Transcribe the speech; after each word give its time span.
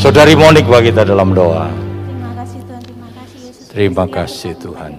Saudari 0.00 0.32
Monik 0.32 0.64
bagi 0.64 0.88
kita 0.88 1.04
dalam 1.04 1.36
doa. 1.36 1.68
Terima 1.68 2.32
kasih 2.32 2.64
Tuhan, 2.64 2.80
terima 2.88 3.08
kasih 3.12 3.38
Yesus. 3.44 3.64
Terima 3.68 4.04
Kristus, 4.08 4.16
kasih, 4.16 4.52
Tuhan. 4.56 4.92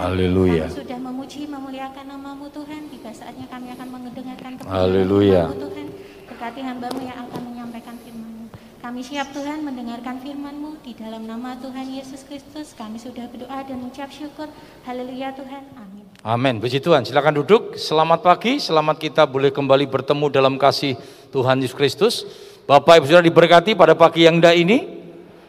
Haleluya. 0.00 0.66
Sudah 0.72 0.96
memuji, 0.96 1.44
memuliakan 1.44 2.04
namamu 2.16 2.48
Tuhan. 2.48 2.88
Tiba 2.88 3.12
saatnya 3.12 3.44
kami 3.52 3.68
akan 3.76 3.88
mendengarkan 3.92 4.64
Haleluya. 4.64 5.52
Tuhan. 5.52 5.86
Berkati 6.24 6.60
hambamu 6.64 7.04
yang 7.04 7.20
akan 7.20 7.40
menyampaikan 7.52 7.94
firman-Mu. 8.00 8.44
Kami 8.80 9.00
siap 9.04 9.28
Tuhan 9.36 9.60
mendengarkan 9.60 10.16
firman-Mu. 10.24 10.80
Di 10.80 10.96
dalam 10.96 11.28
nama 11.28 11.60
Tuhan 11.60 11.86
Yesus 11.92 12.24
Kristus 12.24 12.72
kami 12.72 12.96
sudah 12.96 13.28
berdoa 13.28 13.60
dan 13.60 13.76
mengucap 13.76 14.08
syukur. 14.08 14.48
Haleluya 14.88 15.36
Tuhan. 15.36 15.68
Amin. 15.76 16.04
Amin. 16.24 16.54
Puji 16.64 16.80
Tuhan. 16.80 17.04
Silakan 17.04 17.44
duduk. 17.44 17.76
Selamat 17.76 18.24
pagi. 18.24 18.56
Selamat 18.56 18.96
kita 18.96 19.28
boleh 19.28 19.52
kembali 19.52 19.84
bertemu 19.84 20.32
dalam 20.32 20.56
kasih 20.56 20.96
Tuhan 21.28 21.60
Yesus 21.60 21.76
Kristus. 21.76 22.47
Bapak 22.68 23.00
Ibu 23.00 23.08
sudah 23.08 23.24
diberkati 23.24 23.72
pada 23.72 23.96
pagi 23.96 24.28
yang 24.28 24.44
indah 24.44 24.52
ini. 24.52 25.00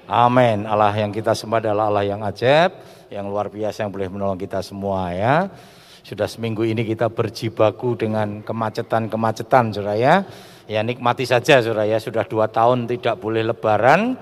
Amin. 0.08 0.64
Allah 0.64 0.96
yang 0.96 1.12
kita 1.12 1.36
sembah 1.36 1.60
adalah 1.60 1.92
Allah 1.92 2.08
yang 2.08 2.24
ajaib, 2.24 2.80
yang 3.12 3.28
luar 3.28 3.52
biasa 3.52 3.84
yang 3.84 3.92
boleh 3.92 4.08
menolong 4.08 4.40
kita 4.40 4.64
semua 4.64 5.12
ya. 5.12 5.52
Sudah 6.00 6.32
seminggu 6.32 6.64
ini 6.64 6.88
kita 6.88 7.12
berjibaku 7.12 8.00
dengan 8.00 8.40
kemacetan-kemacetan 8.40 9.76
saudara 9.76 10.00
ya. 10.00 10.24
Nikmati 10.72 11.28
saja 11.28 11.60
saudara 11.60 11.84
ya. 11.84 12.00
Sudah 12.00 12.24
dua 12.24 12.48
tahun 12.48 12.88
tidak 12.88 13.20
boleh 13.20 13.44
lebaran. 13.52 14.16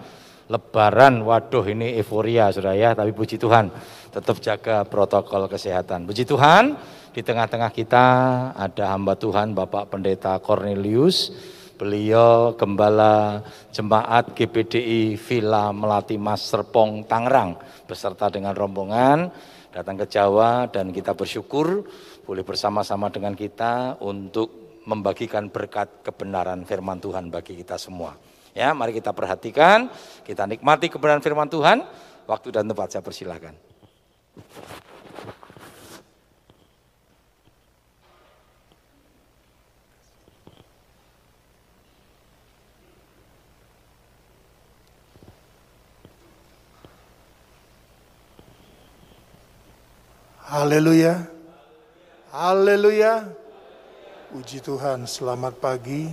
Lebaran, 0.50 1.22
waduh 1.22 1.70
ini 1.70 2.02
euforia 2.02 2.50
saudara 2.50 2.74
ya. 2.74 2.98
Tapi 2.98 3.14
puji 3.14 3.38
Tuhan 3.38 3.70
tetap 4.10 4.42
jaga 4.42 4.82
protokol 4.90 5.46
kesehatan. 5.46 6.10
Puji 6.10 6.26
Tuhan 6.26 6.74
di 7.14 7.22
tengah-tengah 7.22 7.70
kita 7.70 8.06
ada 8.58 8.90
hamba 8.90 9.14
Tuhan 9.14 9.54
Bapak 9.54 9.94
Pendeta 9.94 10.42
Cornelius. 10.42 11.30
Beliau 11.78 12.58
gembala 12.58 13.46
jemaat 13.70 14.34
GPDI 14.34 15.14
Villa 15.14 15.70
Melati 15.70 16.18
Mas 16.18 16.42
Serpong 16.50 17.06
Tangerang 17.06 17.54
beserta 17.86 18.34
dengan 18.34 18.58
rombongan 18.58 19.30
datang 19.70 19.94
ke 20.02 20.10
Jawa 20.10 20.66
dan 20.74 20.90
kita 20.90 21.14
bersyukur 21.14 21.86
boleh 22.26 22.42
bersama-sama 22.42 23.14
dengan 23.14 23.38
kita 23.38 24.02
untuk 24.02 24.82
membagikan 24.90 25.54
berkat 25.54 26.02
kebenaran 26.02 26.66
firman 26.66 26.98
Tuhan 26.98 27.30
bagi 27.30 27.54
kita 27.54 27.78
semua. 27.78 28.18
Ya, 28.58 28.74
mari 28.74 28.98
kita 28.98 29.14
perhatikan, 29.14 29.94
kita 30.26 30.50
nikmati 30.50 30.90
kebenaran 30.90 31.22
firman 31.22 31.46
Tuhan. 31.46 31.86
Waktu 32.26 32.58
dan 32.58 32.66
tempat 32.66 32.90
saya 32.90 33.06
persilahkan. 33.06 33.54
Haleluya. 50.58 51.22
Haleluya. 52.34 53.30
Puji 54.34 54.58
Tuhan, 54.58 55.06
selamat 55.06 55.54
pagi. 55.62 56.10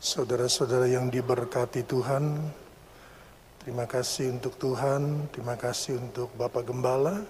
Saudara-saudara 0.00 0.88
yang 0.88 1.12
diberkati 1.12 1.84
Tuhan. 1.84 2.48
Terima 3.60 3.84
kasih 3.84 4.40
untuk 4.40 4.56
Tuhan, 4.56 5.28
terima 5.36 5.60
kasih 5.60 6.00
untuk 6.00 6.32
Bapak 6.32 6.64
Gembala 6.64 7.20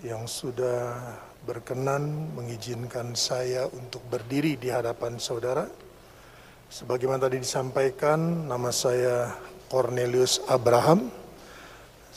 yang 0.00 0.24
sudah 0.24 1.04
berkenan 1.44 2.32
mengizinkan 2.32 3.12
saya 3.12 3.68
untuk 3.76 4.00
berdiri 4.08 4.56
di 4.56 4.72
hadapan 4.72 5.20
saudara. 5.20 5.68
Sebagaimana 6.72 7.28
tadi 7.28 7.44
disampaikan, 7.44 8.48
nama 8.48 8.72
saya 8.72 9.36
Cornelius 9.68 10.40
Abraham. 10.48 11.12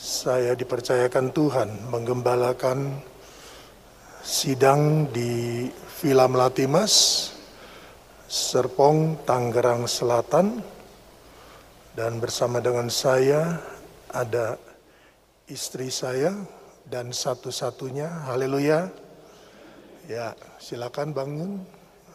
Saya 0.00 0.56
dipercayakan 0.56 1.28
Tuhan 1.36 1.68
menggembalakan 1.92 3.09
sidang 4.20 5.08
di 5.08 5.68
Villa 6.00 6.28
Melatimas, 6.28 7.28
Serpong, 8.28 9.24
Tangerang 9.24 9.88
Selatan, 9.88 10.60
dan 11.96 12.20
bersama 12.20 12.60
dengan 12.60 12.88
saya 12.92 13.58
ada 14.12 14.56
istri 15.48 15.90
saya 15.90 16.36
dan 16.86 17.10
satu-satunya, 17.10 18.30
haleluya. 18.30 18.88
Ya, 20.06 20.36
silakan 20.60 21.12
bangun, 21.16 21.52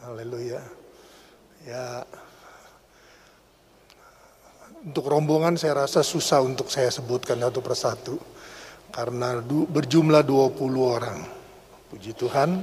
haleluya. 0.05 0.61
Ya, 1.65 2.05
untuk 4.85 5.09
rombongan 5.09 5.57
saya 5.57 5.85
rasa 5.85 6.05
susah 6.05 6.45
untuk 6.45 6.69
saya 6.69 6.93
sebutkan 6.93 7.41
satu 7.41 7.59
persatu 7.65 8.15
karena 8.93 9.41
berjumlah 9.45 10.21
20 10.21 10.61
orang. 10.77 11.44
Puji 11.95 12.11
Tuhan 12.11 12.59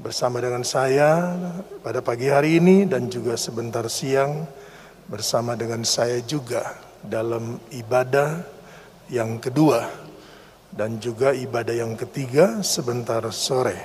bersama 0.00 0.40
dengan 0.40 0.64
saya 0.64 1.36
pada 1.84 2.00
pagi 2.00 2.32
hari 2.32 2.56
ini 2.56 2.88
dan 2.88 3.12
juga 3.12 3.36
sebentar 3.36 3.84
siang 3.92 4.48
bersama 5.04 5.52
dengan 5.52 5.84
saya 5.84 6.24
juga 6.24 6.80
dalam 7.04 7.60
ibadah 7.68 8.40
yang 9.12 9.36
kedua 9.36 9.84
dan 10.72 10.96
juga 10.96 11.36
ibadah 11.36 11.76
yang 11.76 11.92
ketiga 11.92 12.64
sebentar 12.64 13.20
sore. 13.36 13.84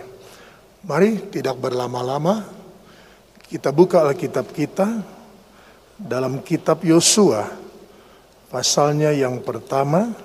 Mari 0.88 1.28
tidak 1.28 1.60
berlama-lama 1.60 2.48
kita 3.44 3.68
buka 3.76 4.08
Alkitab 4.08 4.48
kita 4.56 5.04
dalam 6.00 6.40
kitab 6.40 6.88
Yosua 6.88 7.52
pasalnya 8.48 9.12
yang 9.12 9.44
pertama 9.44 10.16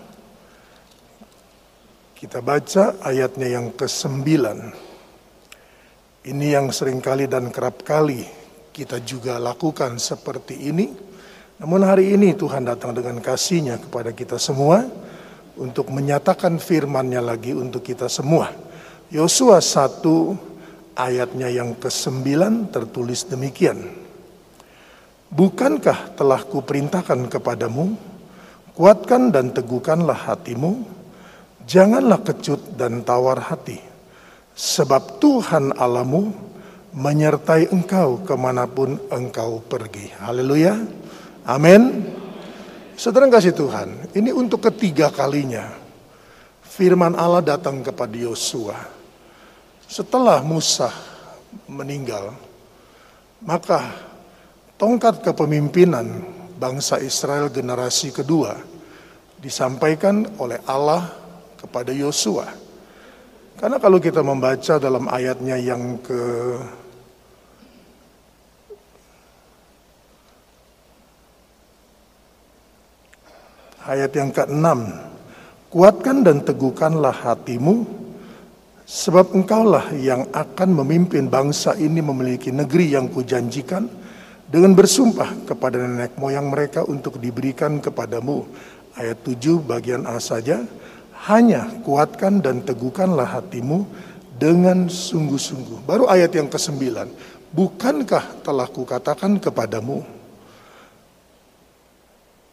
kita 2.19 2.43
baca 2.43 2.99
ayatnya 3.07 3.47
yang 3.47 3.71
ke-9 3.79 4.27
ini 6.27 6.47
yang 6.51 6.75
sering 6.75 6.99
kali 6.99 7.31
dan 7.31 7.55
kerap 7.55 7.87
kali 7.87 8.27
kita 8.75 8.99
juga 9.07 9.39
lakukan 9.39 10.03
seperti 10.03 10.67
ini. 10.67 10.91
Namun 11.63 11.87
hari 11.87 12.15
ini 12.19 12.35
Tuhan 12.35 12.67
datang 12.67 12.91
dengan 12.91 13.23
kasihnya 13.23 13.79
kepada 13.79 14.11
kita 14.11 14.35
semua 14.35 14.83
untuk 15.59 15.95
menyatakan 15.95 16.59
firman-Nya 16.59 17.23
lagi 17.23 17.55
untuk 17.55 17.87
kita 17.87 18.11
semua. 18.11 18.51
Yosua 19.15 19.63
1 19.63 20.99
ayatnya 20.99 21.51
yang 21.55 21.79
ke-9 21.79 22.27
tertulis 22.75 23.31
demikian. 23.31 23.79
Bukankah 25.31 26.19
telah 26.19 26.43
kuperintahkan 26.43 27.31
kepadamu, 27.31 27.95
kuatkan 28.75 29.31
dan 29.31 29.55
teguhkanlah 29.55 30.35
hatimu, 30.35 30.98
janganlah 31.69 32.25
kecut 32.25 32.81
dan 32.81 33.05
tawar 33.05 33.45
hati, 33.53 33.77
sebab 34.57 35.21
Tuhan 35.21 35.77
Allahmu 35.77 36.33
menyertai 36.97 37.69
engkau 37.69 38.25
ke 38.25 38.33
mana 38.33 38.65
pun 38.65 38.97
engkau 39.13 39.61
pergi. 39.61 40.09
Haleluya, 40.17 40.81
amin. 41.45 42.09
Saudara 42.97 43.29
kasih 43.29 43.55
Tuhan, 43.55 44.17
ini 44.17 44.33
untuk 44.33 44.65
ketiga 44.65 45.13
kalinya 45.13 45.71
firman 46.65 47.15
Allah 47.15 47.45
datang 47.45 47.85
kepada 47.85 48.17
Yosua. 48.17 48.75
Setelah 49.87 50.43
Musa 50.43 50.91
meninggal, 51.71 52.35
maka 53.45 53.95
tongkat 54.81 55.23
kepemimpinan 55.23 56.27
bangsa 56.59 56.99
Israel 56.99 57.47
generasi 57.55 58.11
kedua 58.11 58.59
disampaikan 59.39 60.27
oleh 60.43 60.59
Allah 60.67 61.28
kepada 61.69 61.93
Yosua. 61.93 62.49
Karena 63.61 63.77
kalau 63.77 64.01
kita 64.01 64.25
membaca 64.25 64.81
dalam 64.81 65.05
ayatnya 65.13 65.61
yang 65.61 66.01
ke 66.01 66.21
ayat 73.85 74.13
yang 74.17 74.33
ke-6 74.33 74.67
Kuatkan 75.69 76.25
dan 76.25 76.41
teguhkanlah 76.49 77.13
hatimu 77.13 77.85
sebab 78.89 79.37
engkaulah 79.37 79.93
yang 80.01 80.25
akan 80.33 80.81
memimpin 80.81 81.29
bangsa 81.29 81.77
ini 81.77 82.01
memiliki 82.01 82.49
negeri 82.49 82.97
yang 82.97 83.13
kujanjikan 83.13 83.85
dengan 84.49 84.73
bersumpah 84.73 85.45
kepada 85.45 85.77
nenek 85.77 86.17
moyang 86.17 86.49
mereka 86.49 86.89
untuk 86.89 87.21
diberikan 87.21 87.85
kepadamu. 87.85 88.49
Ayat 88.97 89.21
7 89.21 89.61
bagian 89.61 90.09
A 90.09 90.17
saja, 90.25 90.65
hanya 91.29 91.69
kuatkan 91.85 92.41
dan 92.41 92.65
teguhkanlah 92.65 93.29
hatimu 93.29 93.85
dengan 94.41 94.89
sungguh-sungguh. 94.89 95.85
Baru 95.85 96.09
ayat 96.09 96.33
yang 96.33 96.49
ke-9, 96.49 96.81
bukankah 97.53 98.41
telah 98.41 98.65
kukatakan 98.65 99.37
kepadamu, 99.37 100.01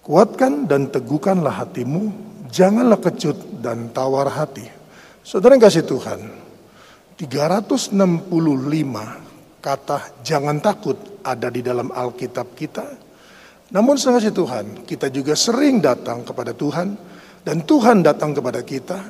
kuatkan 0.03 0.67
dan 0.67 0.91
teguhkanlah 0.91 1.63
hatimu, 1.63 2.11
janganlah 2.51 2.99
kecut 2.99 3.39
dan 3.63 3.95
tawar 3.95 4.27
hati. 4.27 4.67
Saudara 5.23 5.55
yang 5.55 5.63
kasih 5.63 5.87
Tuhan, 5.87 6.19
365 7.15 7.95
kata 9.63 9.97
jangan 10.19 10.59
takut 10.59 10.99
ada 11.23 11.47
di 11.47 11.63
dalam 11.63 11.95
Alkitab 11.95 12.51
kita. 12.53 12.85
Namun 13.71 13.97
sangat 13.97 14.29
Tuhan, 14.29 14.85
kita 14.85 15.09
juga 15.09 15.33
sering 15.33 15.81
datang 15.81 16.21
kepada 16.21 16.53
Tuhan 16.53 17.15
dan 17.45 17.61
Tuhan 17.61 18.01
datang 18.01 18.33
kepada 18.33 18.65
kita 18.65 19.05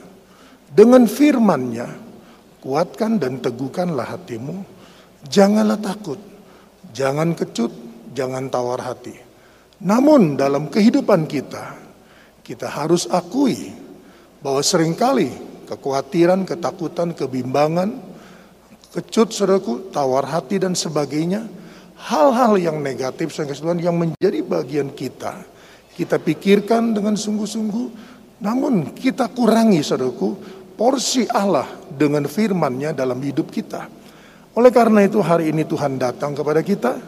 dengan 0.68 1.08
firman-Nya, 1.08 1.88
kuatkan 2.60 3.16
dan 3.16 3.40
teguhkanlah 3.40 4.12
hatimu, 4.12 4.60
janganlah 5.32 5.80
takut, 5.80 6.20
jangan 6.92 7.32
kecut, 7.32 7.72
jangan 8.12 8.52
tawar 8.52 8.84
hati. 8.84 9.16
Namun 9.80 10.36
dalam 10.36 10.68
kehidupan 10.68 11.32
kita, 11.32 11.80
kita 12.44 12.68
harus 12.68 13.08
akui 13.08 13.72
bahwa 14.44 14.60
sering 14.60 15.00
kali 15.00 15.32
kekhawatiran, 15.66 16.44
ketakutan, 16.44 17.16
kebimbangan, 17.16 18.04
kecut, 18.94 19.32
saudaraku, 19.32 19.92
tawar 19.96 20.28
hati 20.28 20.60
dan 20.62 20.76
sebagainya, 20.76 21.48
hal-hal 22.00 22.56
yang 22.60 22.84
negatif 22.84 23.32
yang 23.80 23.96
menjadi 23.96 24.40
bagian 24.46 24.92
kita. 24.94 25.42
Kita 25.96 26.20
pikirkan 26.20 26.92
dengan 26.92 27.16
sungguh-sungguh, 27.16 28.15
namun 28.44 28.92
kita 28.92 29.32
kurangi 29.32 29.80
saudaraku, 29.80 30.36
porsi 30.76 31.24
Allah 31.32 31.68
dengan 31.88 32.28
firman-Nya 32.28 32.92
dalam 32.92 33.20
hidup 33.24 33.48
kita. 33.48 33.88
Oleh 34.56 34.72
karena 34.72 35.04
itu 35.04 35.20
hari 35.24 35.52
ini 35.52 35.64
Tuhan 35.64 35.96
datang 36.00 36.36
kepada 36.36 36.60
kita 36.64 37.00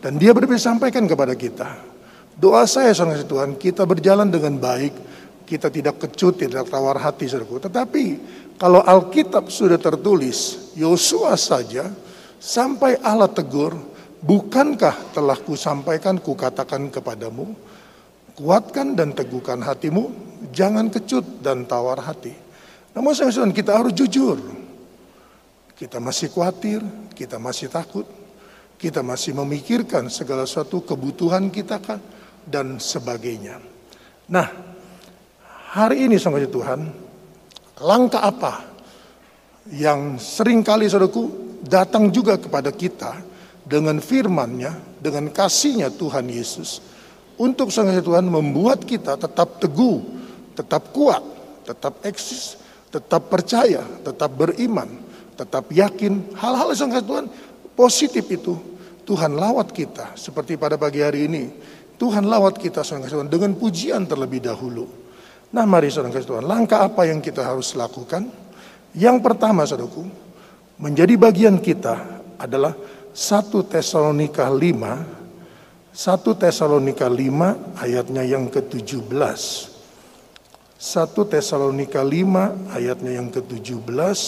dan 0.00 0.20
dia 0.20 0.36
berbeda 0.36 0.60
sampaikan 0.60 1.08
kepada 1.08 1.32
kita. 1.32 1.68
Doa 2.36 2.68
saya 2.68 2.92
saudara 2.92 3.24
Tuhan, 3.24 3.56
kita 3.56 3.86
berjalan 3.88 4.28
dengan 4.28 4.60
baik, 4.60 4.92
kita 5.48 5.72
tidak 5.72 6.02
kecut, 6.04 6.40
tidak 6.40 6.68
tawar 6.68 7.00
hati 7.00 7.28
saudaraku. 7.28 7.64
Tetapi 7.64 8.04
kalau 8.60 8.84
Alkitab 8.84 9.48
sudah 9.48 9.80
tertulis, 9.80 10.70
Yosua 10.76 11.38
saja 11.40 11.88
sampai 12.36 13.00
Allah 13.00 13.30
tegur, 13.32 13.72
bukankah 14.20 15.16
telah 15.16 15.38
kusampaikan, 15.40 16.20
kukatakan 16.20 16.92
kepadamu, 16.92 17.56
kuatkan 18.36 18.98
dan 18.98 19.12
teguhkan 19.14 19.62
hatimu, 19.62 20.33
jangan 20.50 20.90
kecut 20.92 21.40
dan 21.40 21.64
tawar 21.64 22.02
hati. 22.02 22.34
Namun 22.94 23.12
saya 23.14 23.30
kita 23.50 23.74
harus 23.74 23.94
jujur. 23.94 24.38
Kita 25.74 25.98
masih 25.98 26.30
khawatir, 26.30 26.80
kita 27.18 27.42
masih 27.42 27.66
takut, 27.66 28.06
kita 28.78 29.02
masih 29.02 29.34
memikirkan 29.34 30.06
segala 30.06 30.46
sesuatu 30.46 30.86
kebutuhan 30.86 31.50
kita 31.50 31.82
kan 31.82 31.98
dan 32.46 32.78
sebagainya. 32.78 33.58
Nah, 34.30 34.46
hari 35.74 36.06
ini 36.06 36.16
sama 36.16 36.38
Tuhan, 36.38 36.86
langkah 37.82 38.22
apa 38.22 38.62
yang 39.74 40.20
sering 40.22 40.62
kali 40.62 40.86
saudaraku 40.86 41.58
datang 41.66 42.12
juga 42.14 42.38
kepada 42.38 42.70
kita 42.70 43.18
dengan 43.66 43.98
firman-Nya, 43.98 45.02
dengan 45.02 45.32
kasihnya 45.34 45.90
Tuhan 45.90 46.30
Yesus 46.30 46.94
untuk 47.40 47.74
sama 47.74 47.94
Tuhan 47.98 48.30
membuat 48.30 48.86
kita 48.86 49.18
tetap 49.18 49.58
teguh, 49.58 49.98
tetap 50.54 50.94
kuat, 50.94 51.22
tetap 51.66 52.00
eksis, 52.06 52.56
tetap 52.88 53.26
percaya, 53.28 53.82
tetap 54.02 54.30
beriman, 54.32 54.86
tetap 55.34 55.68
yakin 55.74 56.34
hal-hal 56.38 56.70
yang 56.74 56.94
Tuhan 57.02 57.26
positif 57.74 58.24
itu 58.30 58.54
Tuhan 59.04 59.34
lawat 59.36 59.74
kita 59.74 60.14
seperti 60.14 60.56
pada 60.56 60.78
pagi 60.78 61.02
hari 61.02 61.26
ini 61.26 61.44
Tuhan 61.94 62.26
lawat 62.26 62.58
kita 62.58 62.82
saudara 62.82 63.10
Tuhan 63.10 63.30
dengan 63.30 63.54
pujian 63.54 64.02
terlebih 64.06 64.42
dahulu. 64.42 64.86
Nah 65.54 65.62
mari 65.62 65.90
saudara 65.90 66.18
Tuhan, 66.18 66.42
langkah 66.42 66.82
apa 66.82 67.06
yang 67.06 67.22
kita 67.22 67.46
harus 67.46 67.78
lakukan? 67.78 68.26
Yang 68.94 69.16
pertama 69.22 69.62
saudaraku, 69.62 70.02
menjadi 70.78 71.14
bagian 71.14 71.62
kita 71.62 72.22
adalah 72.38 72.74
1 73.14 73.70
Tesalonika 73.70 74.50
5 74.50 75.24
1 75.94 76.42
Tesalonika 76.42 77.06
5 77.06 77.78
ayatnya 77.78 78.26
yang 78.26 78.50
ke-17. 78.50 79.73
1 80.84 81.16
Tesalonika 81.16 82.04
5 82.04 82.76
ayatnya 82.76 83.16
yang 83.16 83.32
ke-17 83.32 84.20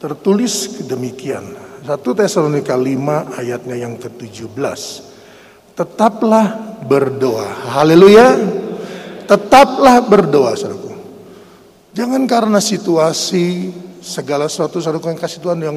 tertulis 0.00 0.80
demikian. 0.88 1.44
1 1.84 1.92
Tesalonika 1.92 2.72
5 2.72 3.36
ayatnya 3.36 3.76
yang 3.76 4.00
ke-17. 4.00 4.80
Tetaplah 5.76 6.80
berdoa. 6.88 7.76
Haleluya. 7.76 8.32
Tetaplah 9.28 10.00
berdoa, 10.08 10.56
saudaraku. 10.56 10.88
Jangan 11.92 12.24
karena 12.24 12.64
situasi 12.64 13.68
segala 14.00 14.48
sesuatu 14.48 14.80
saudaraku 14.80 15.12
yang 15.12 15.20
kasih 15.20 15.44
Tuhan 15.44 15.60
yang 15.60 15.76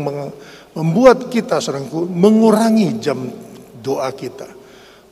membuat 0.71 1.27
kita 1.27 1.59
saudaraku 1.59 2.07
mengurangi 2.07 2.95
jam 3.03 3.27
doa 3.83 4.07
kita. 4.15 4.54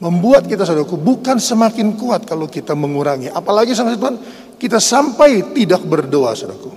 Membuat 0.04 0.52
kita 0.52 0.68
saudaraku 0.68 1.00
bukan 1.00 1.40
semakin 1.40 1.96
kuat 1.96 2.28
kalau 2.28 2.52
kita 2.52 2.76
mengurangi. 2.76 3.32
Apalagi 3.32 3.72
sama 3.72 3.96
Tuhan 3.96 4.20
kita 4.60 4.76
sampai 4.84 5.56
tidak 5.56 5.80
berdoa 5.88 6.36
saudaraku. 6.36 6.72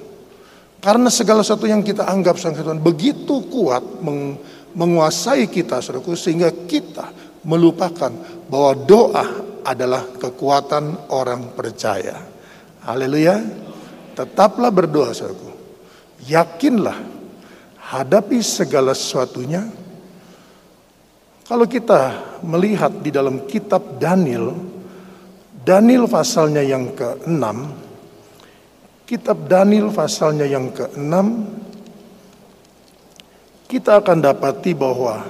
Karena 0.79 1.11
segala 1.11 1.43
sesuatu 1.43 1.67
yang 1.67 1.83
kita 1.83 2.07
anggap 2.07 2.39
sang 2.39 2.55
Tuhan 2.55 2.79
begitu 2.79 3.51
kuat 3.51 3.83
meng, 3.99 4.39
menguasai 4.79 5.51
kita 5.51 5.83
saudaraku 5.83 6.15
sehingga 6.15 6.55
kita 6.55 7.11
melupakan 7.43 8.15
bahwa 8.47 8.73
doa 8.87 9.27
adalah 9.67 10.07
kekuatan 10.15 11.11
orang 11.11 11.51
percaya. 11.59 12.15
Haleluya. 12.87 13.43
Tetaplah 14.15 14.71
berdoa 14.71 15.11
saudaraku. 15.11 15.51
Yakinlah 16.31 16.99
hadapi 17.91 18.39
segala 18.39 18.95
sesuatunya. 18.95 19.86
Kalau 21.47 21.63
kita 21.71 22.01
melihat 22.43 22.91
di 22.91 23.15
dalam 23.15 23.47
kitab 23.47 24.03
Daniel, 24.03 24.51
Daniel 25.63 26.11
pasalnya 26.11 26.63
yang 26.63 26.91
ke-6 26.95 27.43
Kitab 29.07 29.47
Daniel 29.47 29.95
pasalnya 29.95 30.43
yang 30.51 30.75
ke-6 30.75 31.15
kita 33.71 34.03
akan 34.03 34.19
dapati 34.19 34.75
bahwa 34.75 35.23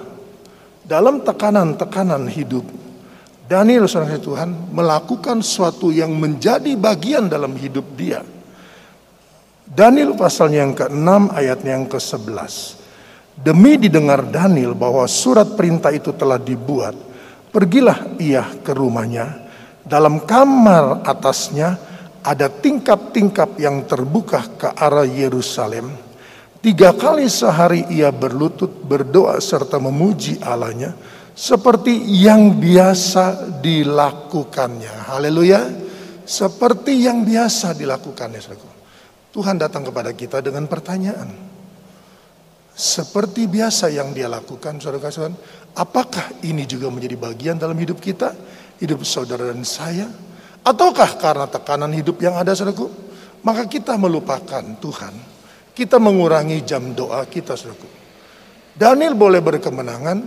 dalam 0.81 1.21
tekanan-tekanan 1.21 2.25
hidup 2.33 2.65
Daniel 3.45 3.85
seorang 3.85 4.17
Tuhan 4.17 4.51
melakukan 4.73 5.45
sesuatu 5.45 5.93
yang 5.93 6.17
menjadi 6.17 6.73
bagian 6.73 7.29
dalam 7.29 7.53
hidup 7.53 7.85
dia. 7.97 8.25
Daniel 9.69 10.17
pasalnya 10.17 10.65
yang 10.65 10.73
ke-6 10.73 11.09
ayatnya 11.37 11.73
yang 11.77 11.85
ke-11. 11.85 12.76
Demi 13.37 13.77
didengar 13.77 14.25
Daniel 14.25 14.73
bahwa 14.73 15.05
surat 15.05 15.53
perintah 15.53 15.93
itu 15.93 16.09
telah 16.17 16.41
dibuat, 16.41 16.97
pergilah 17.53 18.17
ia 18.17 18.49
ke 18.65 18.73
rumahnya. 18.73 19.45
Dalam 19.85 20.25
kamar 20.25 21.05
atasnya 21.05 21.77
ada 22.25 22.49
tingkap-tingkap 22.49 23.61
yang 23.61 23.85
terbuka 23.85 24.41
ke 24.57 24.69
arah 24.73 25.07
Yerusalem. 25.07 25.93
Tiga 26.65 26.91
kali 26.97 27.31
sehari 27.31 27.87
ia 27.93 28.11
berlutut 28.11 28.83
berdoa 28.83 29.39
serta 29.39 29.79
memuji 29.79 30.43
Allahnya 30.43 30.97
seperti 31.37 31.93
yang 32.03 32.57
biasa 32.57 33.61
dilakukannya. 33.61 35.13
Haleluya. 35.13 35.61
Seperti 36.27 37.07
yang 37.07 37.23
biasa 37.23 37.77
dilakukannya. 37.77 38.41
Tuhan 39.31 39.55
datang 39.61 39.87
kepada 39.87 40.11
kita 40.11 40.43
dengan 40.43 40.67
pertanyaan. 40.67 41.46
Seperti 42.77 43.49
biasa 43.49 43.89
yang 43.89 44.13
dia 44.13 44.29
lakukan, 44.29 44.77
saudara-saudara, 44.77 45.33
apakah 45.81 46.45
ini 46.45 46.69
juga 46.69 46.93
menjadi 46.93 47.17
bagian 47.17 47.57
dalam 47.57 47.73
hidup 47.81 47.97
kita, 47.97 48.37
hidup 48.77 49.01
saudara 49.01 49.49
dan 49.49 49.65
saya? 49.65 50.05
Ataukah 50.61 51.17
karena 51.17 51.49
tekanan 51.49 51.89
hidup 51.97 52.21
yang 52.21 52.37
ada 52.37 52.53
saudaraku? 52.53 52.93
Maka 53.49 53.65
kita 53.65 53.97
melupakan 53.97 54.61
Tuhan. 54.61 55.15
Kita 55.73 55.97
mengurangi 55.97 56.61
jam 56.69 56.93
doa 56.93 57.25
kita 57.25 57.57
saudaraku. 57.57 57.89
Daniel 58.77 59.17
boleh 59.17 59.41
berkemenangan 59.41 60.19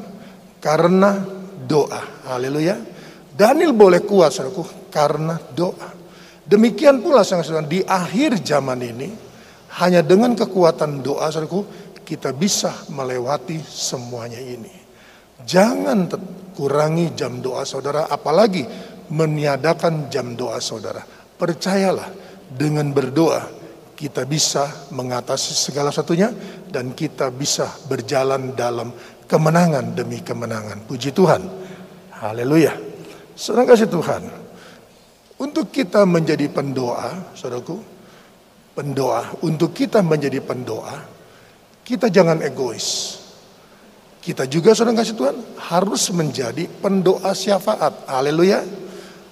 karena 0.58 1.22
doa. 1.70 2.34
Haleluya. 2.34 2.82
Daniel 3.30 3.78
boleh 3.78 4.02
kuat 4.02 4.34
saudaraku 4.34 4.90
karena 4.90 5.38
doa. 5.54 5.94
Demikian 6.50 7.06
pula 7.06 7.22
saudara 7.22 7.62
di 7.62 7.86
akhir 7.86 8.42
zaman 8.42 8.82
ini 8.82 9.10
hanya 9.78 10.02
dengan 10.02 10.34
kekuatan 10.34 11.06
doa 11.06 11.30
saudaraku 11.30 11.89
kita 12.10 12.34
bisa 12.34 12.90
melewati 12.90 13.62
semuanya 13.62 14.42
ini. 14.42 14.74
Jangan 15.46 16.10
kurangi 16.58 17.14
jam 17.14 17.38
doa 17.38 17.62
saudara 17.62 18.10
apalagi 18.10 18.66
meniadakan 19.14 20.10
jam 20.10 20.34
doa 20.34 20.58
saudara. 20.58 21.06
Percayalah 21.38 22.10
dengan 22.50 22.90
berdoa 22.90 23.46
kita 23.94 24.26
bisa 24.26 24.90
mengatasi 24.90 25.54
segala 25.54 25.94
satunya 25.94 26.34
dan 26.74 26.98
kita 26.98 27.30
bisa 27.30 27.70
berjalan 27.86 28.58
dalam 28.58 28.90
kemenangan 29.30 29.94
demi 29.94 30.26
kemenangan. 30.26 30.90
Puji 30.90 31.14
Tuhan. 31.14 31.46
Haleluya. 32.18 32.74
Saudara 33.38 33.70
kasih 33.78 33.86
Tuhan. 33.86 34.24
Untuk 35.40 35.72
kita 35.72 36.04
menjadi 36.04 36.52
pendoa, 36.52 37.32
saudaraku, 37.32 37.80
pendoa, 38.76 39.40
untuk 39.40 39.72
kita 39.72 40.04
menjadi 40.04 40.44
pendoa, 40.44 41.19
kita 41.90 42.06
jangan 42.14 42.38
egois. 42.46 43.18
kita 44.22 44.46
juga 44.46 44.78
saudara 44.78 45.02
kasih 45.02 45.18
Tuhan 45.18 45.34
harus 45.74 46.14
menjadi 46.14 46.70
pendoa 46.70 47.34
syafaat. 47.34 48.06
Haleluya. 48.06 48.62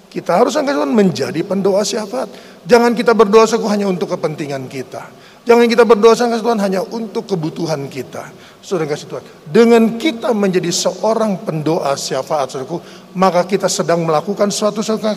Kita 0.09 0.41
harus 0.41 0.57
kasih 0.57 0.73
Tuhan 0.73 0.89
menjadi 0.89 1.45
pendoa 1.45 1.85
syafaat. 1.85 2.33
Jangan 2.65 2.97
kita 2.97 3.13
berdoa 3.13 3.45
seku 3.45 3.69
hanya 3.69 3.85
untuk 3.85 4.17
kepentingan 4.17 4.65
kita. 4.65 5.05
Jangan 5.45 5.69
kita 5.69 5.85
berdoa 5.85 6.17
kasih 6.17 6.41
Tuhan 6.41 6.57
hanya 6.57 6.81
untuk 6.81 7.29
kebutuhan 7.29 7.85
kita. 7.87 8.33
Saudara 8.57 8.89
kasih 8.89 9.05
Tuhan. 9.05 9.23
Dengan 9.47 9.83
kita 10.01 10.33
menjadi 10.33 10.73
seorang 10.73 11.45
pendoa 11.45 11.93
syafaat 11.93 12.51
saudaraku, 12.51 12.81
maka 13.13 13.45
kita 13.45 13.69
sedang 13.69 14.01
melakukan 14.01 14.49
suatu 14.49 14.81
saudara 14.81 15.13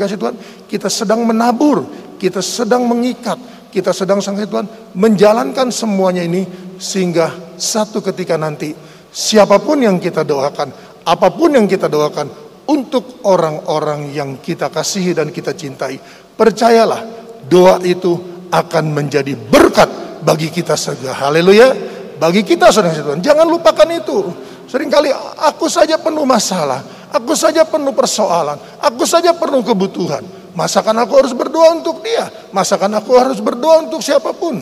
kasih 0.00 0.16
Tuhan, 0.16 0.34
kita 0.64 0.88
sedang 0.88 1.28
menabur, 1.28 1.84
kita 2.16 2.40
sedang 2.40 2.88
mengikat, 2.88 3.36
kita 3.78 3.94
sedang 3.94 4.18
sang 4.18 4.34
Tuhan 4.34 4.66
menjalankan 4.98 5.70
semuanya 5.70 6.26
ini 6.26 6.42
sehingga 6.82 7.54
satu 7.54 8.02
ketika 8.02 8.34
nanti 8.34 8.74
siapa 9.14 9.62
pun 9.62 9.78
yang 9.78 10.02
kita 10.02 10.26
doakan, 10.26 10.74
apa 11.06 11.28
pun 11.30 11.54
yang 11.54 11.70
kita 11.70 11.86
doakan 11.86 12.26
untuk 12.66 13.22
orang-orang 13.24 14.10
yang 14.10 14.42
kita 14.42 14.66
kasihi 14.66 15.14
dan 15.14 15.30
kita 15.30 15.54
cintai, 15.54 15.94
percayalah 16.34 17.06
doa 17.46 17.78
itu 17.86 18.18
akan 18.50 18.84
menjadi 18.90 19.38
berkat 19.38 20.20
bagi 20.26 20.50
kita 20.50 20.74
segala. 20.74 21.30
Haleluya. 21.30 21.96
Bagi 22.18 22.42
kita 22.42 22.74
saudara 22.74 22.98
Tuhan. 22.98 23.22
Jangan 23.22 23.46
lupakan 23.46 23.88
itu. 23.94 24.26
Seringkali 24.68 25.14
aku 25.38 25.70
saja 25.70 25.96
penuh 25.96 26.26
masalah, 26.26 26.82
aku 27.14 27.32
saja 27.32 27.64
penuh 27.64 27.94
persoalan, 27.94 28.58
aku 28.82 29.06
saja 29.06 29.32
penuh 29.32 29.64
kebutuhan. 29.64 30.37
Masakan 30.58 31.06
aku 31.06 31.22
harus 31.22 31.30
berdoa 31.30 31.78
untuk 31.78 32.02
dia? 32.02 32.26
Masakan 32.50 32.98
aku 32.98 33.14
harus 33.14 33.38
berdoa 33.38 33.86
untuk 33.86 34.02
siapa 34.02 34.34
pun? 34.34 34.58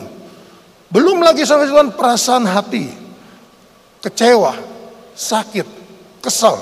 Belum 0.93 1.17
lagi 1.25 1.41
sama 1.41 1.65
Tuhan 1.65 1.89
perasaan 1.97 2.45
hati, 2.45 2.85
kecewa, 4.05 4.53
sakit, 5.17 5.65
kesal. 6.21 6.53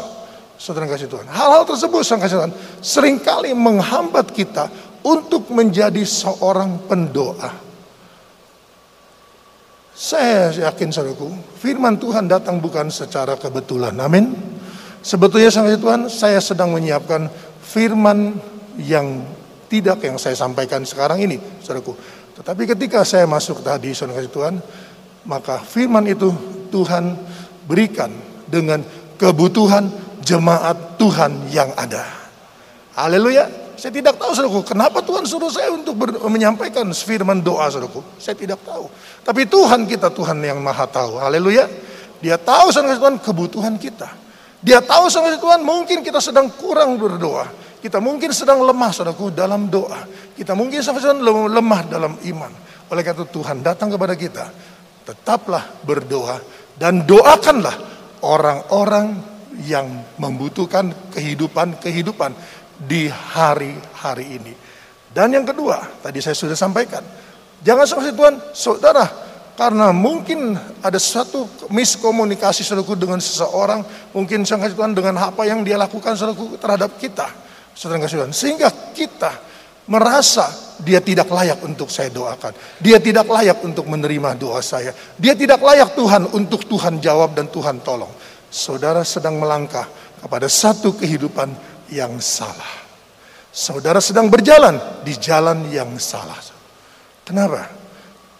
Saudara 0.55 0.87
kasih 0.87 1.11
Tuhan. 1.11 1.27
Hal-hal 1.27 1.67
tersebut 1.67 1.99
sang 2.07 2.23
kasih 2.23 2.39
Tuhan 2.39 2.53
sering 2.79 3.19
kali 3.19 3.51
menghambat 3.51 4.31
kita 4.31 4.71
untuk 5.03 5.51
menjadi 5.51 6.01
seorang 6.07 6.87
pendoa. 6.87 7.51
Saya 9.91 10.71
yakin 10.71 10.95
saudaraku, 10.95 11.27
firman 11.59 11.99
Tuhan 11.99 12.31
datang 12.31 12.63
bukan 12.63 12.87
secara 12.87 13.35
kebetulan. 13.35 13.99
Amin. 13.99 14.31
Sebetulnya 15.03 15.51
sang 15.51 15.67
Tuhan, 15.67 16.07
saya 16.07 16.39
sedang 16.39 16.71
menyiapkan 16.71 17.27
firman 17.59 18.54
yang 18.79 19.23
tidak 19.71 20.03
yang 20.05 20.15
saya 20.21 20.37
sampaikan 20.37 20.85
sekarang 20.85 21.23
ini, 21.23 21.37
saudaraku. 21.63 21.95
Tetapi 22.35 22.63
ketika 22.75 23.01
saya 23.07 23.23
masuk 23.25 23.63
tadi, 23.63 23.95
saudara 23.95 24.23
Tuhan, 24.27 24.59
maka 25.25 25.59
firman 25.63 26.05
itu 26.05 26.29
Tuhan 26.69 27.15
berikan 27.65 28.11
dengan 28.45 28.83
kebutuhan 29.15 29.89
jemaat 30.21 30.99
Tuhan 30.99 31.49
yang 31.49 31.71
ada. 31.73 32.03
Haleluya. 32.95 33.63
Saya 33.75 33.91
tidak 33.91 34.15
tahu 34.15 34.31
saudaraku, 34.31 34.71
kenapa 34.71 35.03
Tuhan 35.03 35.27
suruh 35.27 35.51
saya 35.51 35.67
untuk 35.67 35.99
menyampaikan 36.31 36.87
firman 36.95 37.43
doa 37.43 37.67
saudaraku. 37.67 37.99
Saya 38.15 38.39
tidak 38.39 38.63
tahu. 38.63 38.87
Tapi 39.23 39.43
Tuhan 39.51 39.83
kita 39.83 40.07
Tuhan 40.15 40.39
yang 40.39 40.63
maha 40.63 40.87
tahu. 40.87 41.19
Haleluya. 41.19 41.67
Dia 42.23 42.39
tahu 42.39 42.71
saudara 42.71 42.95
Tuhan 42.95 43.19
kebutuhan 43.19 43.75
kita. 43.75 44.07
Dia 44.63 44.79
tahu 44.79 45.11
saudara 45.11 45.35
Tuhan 45.35 45.59
mungkin 45.61 46.01
kita 46.01 46.23
sedang 46.23 46.47
kurang 46.55 46.95
berdoa. 46.95 47.64
Kita 47.85 48.01
mungkin 48.01 48.33
sedang 48.33 48.65
lemah 48.65 48.89
saudaraku 48.89 49.29
dalam 49.29 49.69
doa. 49.69 50.09
Kita 50.33 50.57
mungkin 50.57 50.81
sedang 50.81 51.21
lemah 51.21 51.85
dalam 51.85 52.17
iman. 52.17 52.49
Oleh 52.89 53.05
karena 53.05 53.21
itu 53.21 53.29
Tuhan 53.29 53.61
datang 53.61 53.93
kepada 53.93 54.17
kita. 54.17 54.49
Tetaplah 55.05 55.85
berdoa 55.85 56.41
dan 56.81 57.05
doakanlah 57.05 57.77
orang-orang 58.25 59.21
yang 59.69 59.85
membutuhkan 60.17 61.13
kehidupan-kehidupan 61.13 62.33
di 62.89 63.05
hari-hari 63.05 64.41
ini. 64.41 64.53
Dan 65.13 65.37
yang 65.37 65.45
kedua, 65.45 66.01
tadi 66.01 66.25
saya 66.25 66.33
sudah 66.33 66.57
sampaikan. 66.57 67.05
Jangan 67.61 67.85
sampai 67.85 68.17
Tuhan, 68.17 68.35
saudara, 68.49 69.05
karena 69.53 69.93
mungkin 69.93 70.57
ada 70.81 70.97
suatu 70.97 71.69
miskomunikasi 71.69 72.65
saudaraku 72.65 72.97
dengan 72.97 73.21
seseorang, 73.21 73.85
mungkin 74.09 74.41
sangat 74.41 74.73
Tuhan 74.73 74.97
dengan 74.97 75.21
apa 75.21 75.45
yang 75.45 75.61
dia 75.61 75.77
lakukan 75.77 76.17
saudaraku 76.17 76.57
terhadap 76.57 76.97
kita. 76.97 77.44
Saudara 77.75 77.99
kasih 78.01 78.23
Tuhan. 78.23 78.31
Sehingga 78.31 78.71
kita 78.95 79.35
merasa 79.91 80.47
dia 80.79 81.03
tidak 81.03 81.27
layak 81.27 81.59
untuk 81.61 81.91
saya 81.91 82.07
doakan. 82.09 82.55
Dia 82.79 82.97
tidak 83.03 83.27
layak 83.27 83.59
untuk 83.61 83.85
menerima 83.85 84.39
doa 84.39 84.63
saya. 84.63 84.95
Dia 85.19 85.35
tidak 85.35 85.59
layak 85.59 85.93
Tuhan 85.93 86.31
untuk 86.31 86.65
Tuhan 86.65 87.03
jawab 87.03 87.35
dan 87.35 87.51
Tuhan 87.51 87.83
tolong. 87.83 88.11
Saudara 88.47 89.03
sedang 89.03 89.35
melangkah 89.37 89.85
kepada 90.23 90.47
satu 90.47 90.95
kehidupan 90.95 91.51
yang 91.91 92.17
salah. 92.23 92.87
Saudara 93.51 93.99
sedang 94.03 94.27
berjalan 94.27 94.79
di 95.03 95.15
jalan 95.15 95.67
yang 95.71 95.91
salah. 95.99 96.39
Kenapa? 97.23 97.71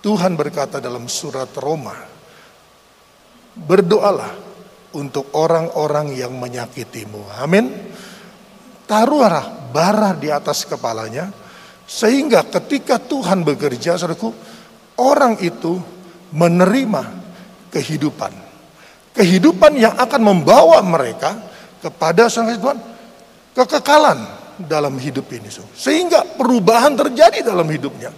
Tuhan 0.03 0.37
berkata 0.37 0.77
dalam 0.77 1.09
surat 1.09 1.49
Roma, 1.57 1.95
berdoalah 3.55 4.31
untuk 4.93 5.31
orang-orang 5.33 6.13
yang 6.13 6.35
menyakitimu. 6.35 7.41
Amin. 7.41 7.71
Taruhlah 8.85 9.73
bara 9.73 10.13
di 10.13 10.29
atas 10.29 10.63
kepalanya 10.63 11.33
sehingga 11.85 12.45
ketika 12.45 13.01
Tuhan 13.01 13.41
bekerja 13.41 13.97
saudaraku 13.97 14.29
orang 15.01 15.41
itu 15.41 15.77
menerima 16.33 17.03
kehidupan. 17.73 18.33
Kehidupan 19.15 19.79
yang 19.79 19.95
akan 19.95 20.21
membawa 20.21 20.83
mereka 20.83 21.39
kepada 21.79 22.27
sang 22.27 22.51
Tuhan 22.51 22.77
kekekalan 23.55 24.19
dalam 24.59 24.95
hidup 24.99 25.27
ini 25.31 25.47
sehingga 25.75 26.23
perubahan 26.35 26.95
terjadi 26.95 27.41
dalam 27.43 27.67
hidupnya. 27.67 28.11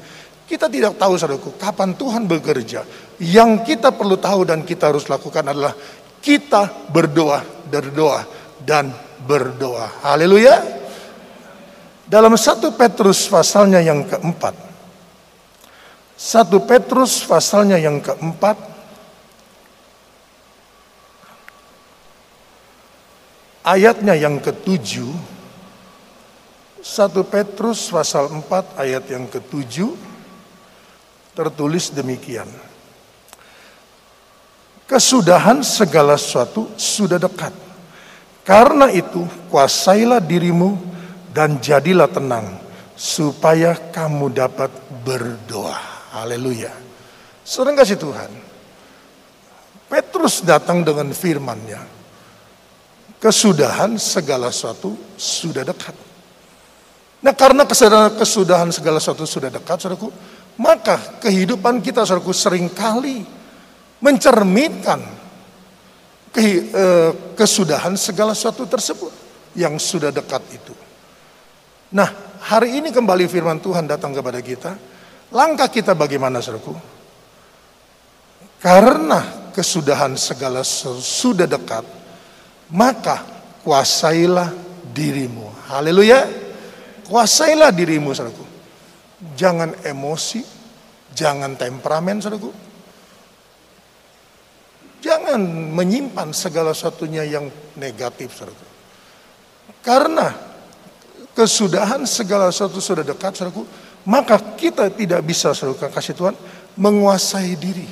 Kita 0.48 0.72
tidak 0.72 0.96
tahu 0.96 1.20
saudaraku 1.20 1.60
kapan 1.60 1.92
Tuhan 1.96 2.24
bekerja. 2.24 2.88
Yang 3.20 3.68
kita 3.68 3.92
perlu 3.92 4.16
tahu 4.16 4.48
dan 4.48 4.64
kita 4.64 4.92
harus 4.92 5.06
lakukan 5.12 5.44
adalah 5.44 5.76
kita 6.24 6.88
berdoa 6.92 7.44
berdoa 7.68 8.24
dan 8.64 9.07
berdoa 9.26 9.90
haleluya 10.06 10.78
dalam 12.08 12.40
satu 12.40 12.72
Petrus 12.72 13.28
pasalnya 13.28 13.84
yang 13.84 14.08
keempat. 14.08 14.56
Satu 16.16 16.64
Petrus 16.64 17.22
pasalnya 17.28 17.76
yang 17.76 18.00
keempat. 18.00 18.56
Ayatnya 23.68 24.16
yang 24.16 24.40
ketujuh. 24.40 25.12
Satu 26.80 27.28
Petrus 27.28 27.92
pasal 27.92 28.32
4 28.32 28.80
ayat 28.80 29.04
yang 29.12 29.28
ketujuh. 29.28 29.92
Tertulis 31.36 31.92
demikian. 31.92 32.48
Kesudahan 34.88 35.60
segala 35.60 36.16
sesuatu 36.16 36.72
sudah 36.80 37.20
dekat. 37.20 37.67
Karena 38.48 38.88
itu 38.88 39.28
kuasailah 39.52 40.24
dirimu 40.24 40.80
dan 41.36 41.60
jadilah 41.60 42.08
tenang 42.08 42.64
supaya 42.96 43.76
kamu 43.76 44.32
dapat 44.32 44.72
berdoa. 45.04 45.76
Haleluya. 46.16 46.72
Sering 47.44 47.76
kasih 47.76 48.00
Tuhan. 48.00 48.32
Petrus 49.92 50.48
datang 50.48 50.80
dengan 50.80 51.12
firman-Nya. 51.12 51.84
Kesudahan 53.20 54.00
segala 54.00 54.48
sesuatu 54.48 54.96
sudah 55.20 55.68
dekat. 55.68 55.96
Nah 57.28 57.36
karena 57.36 57.68
kesudahan 58.16 58.72
segala 58.72 59.04
sesuatu 59.04 59.28
sudah 59.28 59.52
dekat, 59.52 59.76
saudaraku, 59.84 60.08
maka 60.56 61.20
kehidupan 61.20 61.84
kita, 61.84 62.08
saudaraku, 62.08 62.32
sering 62.32 62.72
kali 62.72 63.28
mencerminkan 64.00 65.04
eh, 66.38 67.12
kesudahan 67.34 67.98
segala 67.98 68.38
sesuatu 68.38 68.70
tersebut 68.70 69.10
yang 69.58 69.82
sudah 69.82 70.14
dekat 70.14 70.46
itu. 70.54 70.74
Nah, 71.98 72.38
hari 72.46 72.78
ini 72.78 72.94
kembali 72.94 73.26
firman 73.26 73.58
Tuhan 73.58 73.90
datang 73.90 74.14
kepada 74.14 74.38
kita. 74.44 74.78
Langkah 75.34 75.68
kita 75.68 75.98
bagaimana, 75.98 76.40
saudaraku? 76.40 76.78
Karena 78.62 79.50
kesudahan 79.52 80.14
segala 80.14 80.62
sudah 80.64 81.50
dekat, 81.50 81.84
maka 82.70 83.26
kuasailah 83.66 84.54
dirimu. 84.94 85.50
Haleluya. 85.68 86.28
Kuasailah 87.08 87.72
dirimu, 87.72 88.14
saudaraku. 88.14 88.46
Jangan 89.34 89.74
emosi, 89.82 90.44
jangan 91.16 91.58
temperamen, 91.58 92.22
saudaraku. 92.22 92.67
Jangan 95.08 95.40
menyimpan 95.72 96.36
segala 96.36 96.76
satunya 96.76 97.24
yang 97.24 97.48
negatif, 97.80 98.36
saudaraku. 98.36 98.68
Karena 99.80 100.36
kesudahan 101.32 102.04
segala 102.04 102.52
sesuatu 102.52 102.84
sudah 102.84 103.08
dekat, 103.08 103.40
saudaraku, 103.40 103.64
maka 104.04 104.36
kita 104.60 104.92
tidak 104.92 105.24
bisa, 105.24 105.56
saudara 105.56 105.88
kasih 105.88 106.12
Tuhan, 106.12 106.36
menguasai 106.76 107.56
diri. 107.56 107.88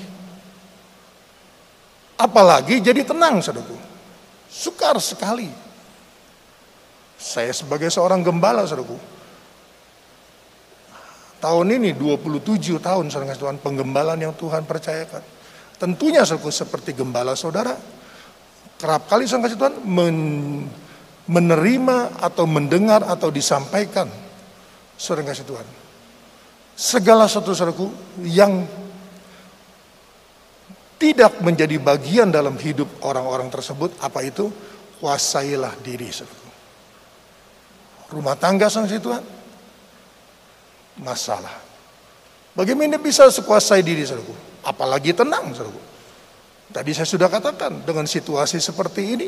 Apalagi 2.20 2.84
jadi 2.84 3.08
tenang, 3.08 3.40
saudaraku. 3.40 3.80
Sukar 4.52 5.00
sekali. 5.00 5.48
Saya 7.16 7.56
sebagai 7.56 7.88
seorang 7.88 8.28
gembala, 8.28 8.68
saudaraku. 8.68 9.00
Tahun 11.40 11.68
ini 11.72 11.96
27 11.96 12.76
tahun, 12.84 13.08
saudara 13.08 13.40
Tuhan, 13.40 13.64
penggembalaan 13.64 14.20
yang 14.20 14.36
Tuhan 14.36 14.68
percayakan. 14.68 15.35
Tentunya, 15.76 16.24
saudaraku, 16.24 16.52
seperti 16.52 16.96
gembala 16.96 17.36
saudara. 17.36 17.76
Kerap 18.76 19.08
kali, 19.12 19.28
saudara 19.28 19.56
Tuhan, 19.56 19.76
men 19.84 20.18
menerima 21.26 22.22
atau 22.22 22.46
mendengar 22.46 23.02
atau 23.02 23.34
disampaikan, 23.34 24.06
saudara 24.94 25.34
kasih 25.34 25.46
Tuhan. 25.50 25.68
Segala 26.78 27.26
sesuatu, 27.26 27.58
saudaraku, 27.58 27.88
yang 28.22 28.62
tidak 31.02 31.42
menjadi 31.42 31.76
bagian 31.82 32.30
dalam 32.30 32.56
hidup 32.62 33.02
orang-orang 33.04 33.50
tersebut, 33.50 33.98
apa 34.00 34.22
itu? 34.22 34.48
Kuasailah 35.02 35.76
diri. 35.82 36.08
Saudara. 36.14 36.46
Rumah 38.06 38.36
tangga 38.38 38.70
sang 38.70 38.86
Tuhan, 38.86 39.24
masalah. 41.02 41.58
Bagaimana 42.56 43.02
bisa 43.02 43.28
sekuasai 43.28 43.82
diri, 43.84 44.06
saudaraku? 44.06 44.55
Apalagi 44.66 45.14
tenang, 45.14 45.54
saudaraku. 45.54 45.82
Tadi 46.74 46.92
saya 46.92 47.06
sudah 47.06 47.30
katakan, 47.30 47.86
dengan 47.86 48.10
situasi 48.10 48.58
seperti 48.58 49.02
ini, 49.06 49.28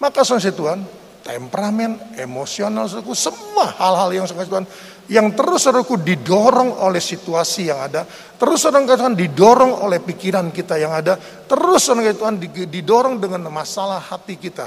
maka 0.00 0.24
si 0.24 0.50
Tuhan, 0.50 0.80
temperamen, 1.20 2.16
emosional, 2.16 2.88
saudaraku, 2.88 3.12
semua 3.12 3.76
hal-hal 3.76 4.10
yang 4.16 4.26
si 4.26 4.32
Tuhan 4.32 4.66
yang 5.06 5.30
terus 5.38 5.62
saudaraku 5.62 6.02
didorong 6.02 6.82
oleh 6.82 6.98
situasi 6.98 7.70
yang 7.70 7.78
ada, 7.78 8.02
terus 8.40 8.58
saudara 8.58 8.98
Tuhan 8.98 9.14
didorong 9.14 9.86
oleh 9.86 10.02
pikiran 10.02 10.50
kita 10.50 10.82
yang 10.82 10.90
ada, 10.90 11.14
terus 11.46 11.86
saudara 11.86 12.10
Tuhan 12.10 12.42
didorong 12.42 13.22
dengan 13.22 13.46
masalah 13.46 14.02
hati 14.02 14.34
kita. 14.34 14.66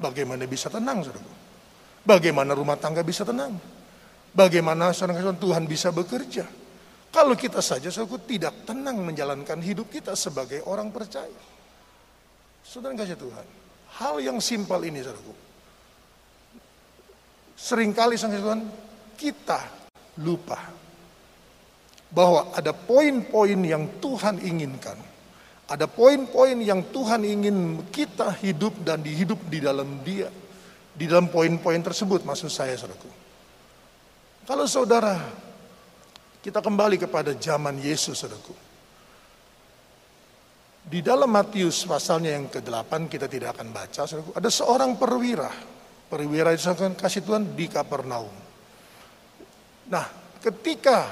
Bagaimana 0.00 0.48
bisa 0.48 0.72
tenang 0.72 1.04
saudaraku? 1.04 1.32
Bagaimana 2.04 2.56
rumah 2.56 2.80
tangga 2.80 3.04
bisa 3.04 3.24
tenang? 3.24 3.56
Bagaimana 4.34 4.90
saudara 4.90 5.30
Tuhan 5.30 5.70
bisa 5.70 5.94
bekerja? 5.94 6.42
Kalau 7.14 7.38
kita 7.38 7.62
saja 7.62 7.86
saudaraku 7.94 8.26
tidak 8.26 8.66
tenang 8.66 8.98
menjalankan 8.98 9.62
hidup 9.62 9.86
kita 9.86 10.18
sebagai 10.18 10.66
orang 10.66 10.90
percaya. 10.90 11.38
Saudara 12.66 12.98
kasih 12.98 13.14
Tuhan, 13.14 13.46
hal 14.02 14.14
yang 14.18 14.42
simpel 14.42 14.82
ini 14.82 14.98
saudaraku 14.98 15.34
Seringkali 17.54 18.18
sang 18.18 18.34
Tuhan 18.34 18.60
kita 19.14 19.62
lupa 20.26 20.58
bahwa 22.10 22.50
ada 22.50 22.74
poin-poin 22.74 23.58
yang 23.62 24.02
Tuhan 24.02 24.42
inginkan. 24.42 24.98
Ada 25.64 25.88
poin-poin 25.88 26.58
yang 26.60 26.92
Tuhan 26.92 27.24
ingin 27.24 27.88
kita 27.88 28.36
hidup 28.42 28.84
dan 28.84 29.00
dihidup 29.00 29.38
di 29.48 29.62
dalam 29.62 30.02
dia. 30.02 30.28
Di 30.94 31.06
dalam 31.06 31.30
poin-poin 31.30 31.78
tersebut 31.78 32.26
maksud 32.26 32.50
saya 32.50 32.74
saudaraku. 32.74 33.23
Kalau 34.44 34.68
saudara 34.68 35.16
kita 36.44 36.60
kembali 36.60 37.00
kepada 37.00 37.32
zaman 37.32 37.80
Yesus 37.80 38.20
saudaraku. 38.20 38.52
Di 40.84 41.00
dalam 41.00 41.32
Matius 41.32 41.88
pasalnya 41.88 42.36
yang 42.36 42.52
ke-8 42.52 43.08
kita 43.08 43.24
tidak 43.24 43.56
akan 43.56 43.72
baca 43.72 44.04
saudaraku. 44.04 44.36
Ada 44.36 44.50
seorang 44.52 45.00
perwira 45.00 45.48
perwira 46.14 46.52
itu 46.52 46.68
kasih 47.00 47.24
Tuhan 47.24 47.56
di 47.56 47.66
Kapernaum. 47.66 48.30
Nah, 49.88 50.06
ketika 50.38 51.10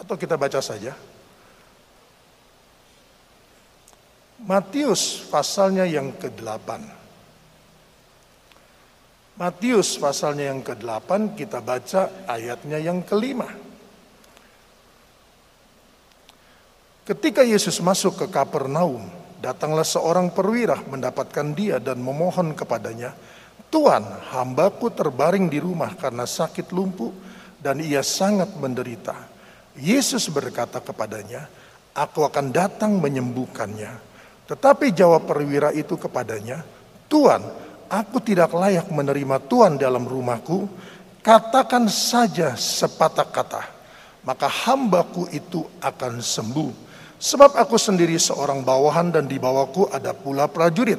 atau 0.00 0.16
kita 0.16 0.40
baca 0.40 0.62
saja 0.64 0.96
Matius 4.40 5.28
pasalnya 5.28 5.84
yang 5.84 6.16
ke-8. 6.16 6.99
Matius 9.40 9.96
pasalnya 9.96 10.52
yang 10.52 10.60
ke-8 10.60 11.32
kita 11.32 11.64
baca 11.64 12.28
ayatnya 12.28 12.76
yang 12.76 13.00
kelima. 13.00 13.48
Ketika 17.08 17.40
Yesus 17.40 17.80
masuk 17.80 18.20
ke 18.20 18.26
Kapernaum, 18.28 19.08
datanglah 19.40 19.88
seorang 19.88 20.28
perwira 20.28 20.84
mendapatkan 20.84 21.56
dia 21.56 21.80
dan 21.80 22.04
memohon 22.04 22.52
kepadanya, 22.52 23.16
Tuhan, 23.72 24.04
hambaku 24.28 24.92
terbaring 24.92 25.48
di 25.48 25.56
rumah 25.56 25.96
karena 25.96 26.28
sakit 26.28 26.68
lumpuh 26.68 27.08
dan 27.64 27.80
ia 27.80 28.04
sangat 28.04 28.52
menderita. 28.60 29.16
Yesus 29.72 30.28
berkata 30.28 30.84
kepadanya, 30.84 31.48
aku 31.96 32.28
akan 32.28 32.52
datang 32.52 33.00
menyembuhkannya. 33.00 34.12
Tetapi 34.52 34.92
jawab 34.92 35.24
perwira 35.24 35.72
itu 35.72 35.96
kepadanya, 35.96 36.60
Tuhan, 37.08 37.69
aku 37.90 38.22
tidak 38.22 38.54
layak 38.54 38.86
menerima 38.88 39.42
Tuhan 39.50 39.76
dalam 39.76 40.06
rumahku. 40.06 40.70
Katakan 41.20 41.84
saja 41.90 42.56
sepatah 42.56 43.28
kata, 43.28 43.62
maka 44.24 44.48
hambaku 44.48 45.28
itu 45.28 45.66
akan 45.84 46.24
sembuh. 46.24 46.88
Sebab 47.20 47.60
aku 47.60 47.76
sendiri 47.76 48.16
seorang 48.16 48.64
bawahan 48.64 49.12
dan 49.12 49.28
di 49.28 49.36
bawahku 49.36 49.92
ada 49.92 50.16
pula 50.16 50.48
prajurit 50.48 50.96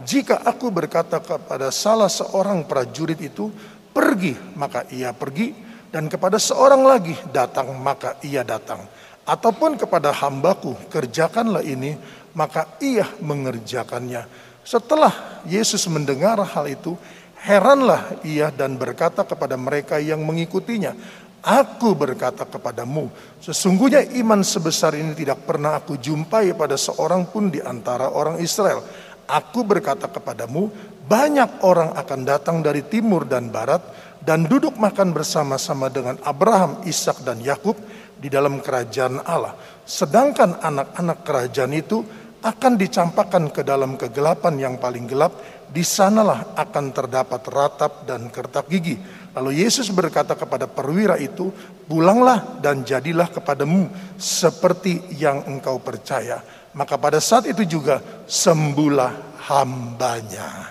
jika 0.00 0.40
aku 0.40 0.72
berkata 0.72 1.20
kepada 1.20 1.68
salah 1.68 2.08
seorang 2.08 2.64
prajurit 2.64 3.20
itu, 3.20 3.52
pergi, 3.92 4.32
maka 4.56 4.88
ia 4.88 5.12
pergi, 5.12 5.52
dan 5.92 6.08
kepada 6.08 6.40
seorang 6.40 6.80
lagi 6.88 7.12
datang, 7.28 7.76
maka 7.76 8.16
ia 8.24 8.40
datang. 8.40 8.80
Ataupun 9.28 9.76
kepada 9.76 10.08
hambaku, 10.16 10.72
kerjakanlah 10.88 11.60
ini, 11.60 12.00
maka 12.32 12.80
ia 12.80 13.04
mengerjakannya. 13.20 14.24
Setelah 14.64 15.42
Yesus 15.48 15.84
mendengar 15.88 16.36
hal 16.40 16.66
itu, 16.68 16.94
heranlah 17.40 18.20
ia 18.20 18.52
dan 18.52 18.76
berkata 18.76 19.24
kepada 19.24 19.56
mereka 19.56 19.96
yang 19.96 20.20
mengikutinya, 20.22 20.92
Aku 21.40 21.96
berkata 21.96 22.44
kepadamu, 22.44 23.08
sesungguhnya 23.40 24.04
iman 24.20 24.44
sebesar 24.44 24.92
ini 24.92 25.16
tidak 25.16 25.48
pernah 25.48 25.80
aku 25.80 25.96
jumpai 25.96 26.52
pada 26.52 26.76
seorang 26.76 27.24
pun 27.32 27.48
di 27.48 27.64
antara 27.64 28.12
orang 28.12 28.36
Israel. 28.44 28.84
Aku 29.24 29.64
berkata 29.64 30.04
kepadamu, 30.04 30.68
banyak 31.08 31.64
orang 31.64 31.96
akan 31.96 32.20
datang 32.28 32.60
dari 32.60 32.84
timur 32.84 33.24
dan 33.24 33.48
barat 33.48 33.80
dan 34.20 34.44
duduk 34.44 34.76
makan 34.76 35.16
bersama-sama 35.16 35.88
dengan 35.88 36.20
Abraham, 36.28 36.84
Ishak 36.84 37.24
dan 37.24 37.40
Yakub 37.40 37.72
di 38.20 38.28
dalam 38.28 38.60
kerajaan 38.60 39.24
Allah. 39.24 39.56
Sedangkan 39.88 40.60
anak-anak 40.60 41.24
kerajaan 41.24 41.72
itu 41.72 42.04
akan 42.40 42.72
dicampakkan 42.80 43.52
ke 43.52 43.60
dalam 43.60 44.00
kegelapan 44.00 44.56
yang 44.56 44.74
paling 44.80 45.04
gelap, 45.04 45.36
di 45.70 45.84
sanalah 45.84 46.56
akan 46.56 46.90
terdapat 46.90 47.42
ratap 47.48 48.08
dan 48.08 48.32
kertak 48.32 48.66
gigi. 48.66 48.96
Lalu 49.36 49.62
Yesus 49.62 49.92
berkata 49.94 50.34
kepada 50.34 50.66
perwira 50.66 51.14
itu, 51.20 51.52
pulanglah 51.86 52.58
dan 52.58 52.82
jadilah 52.82 53.30
kepadamu 53.30 53.86
seperti 54.18 55.14
yang 55.14 55.46
engkau 55.46 55.78
percaya 55.78 56.42
maka 56.74 56.94
pada 56.94 57.18
saat 57.18 57.50
itu 57.50 57.66
juga 57.66 57.98
sembuhlah 58.30 59.42
hambanya. 59.50 60.70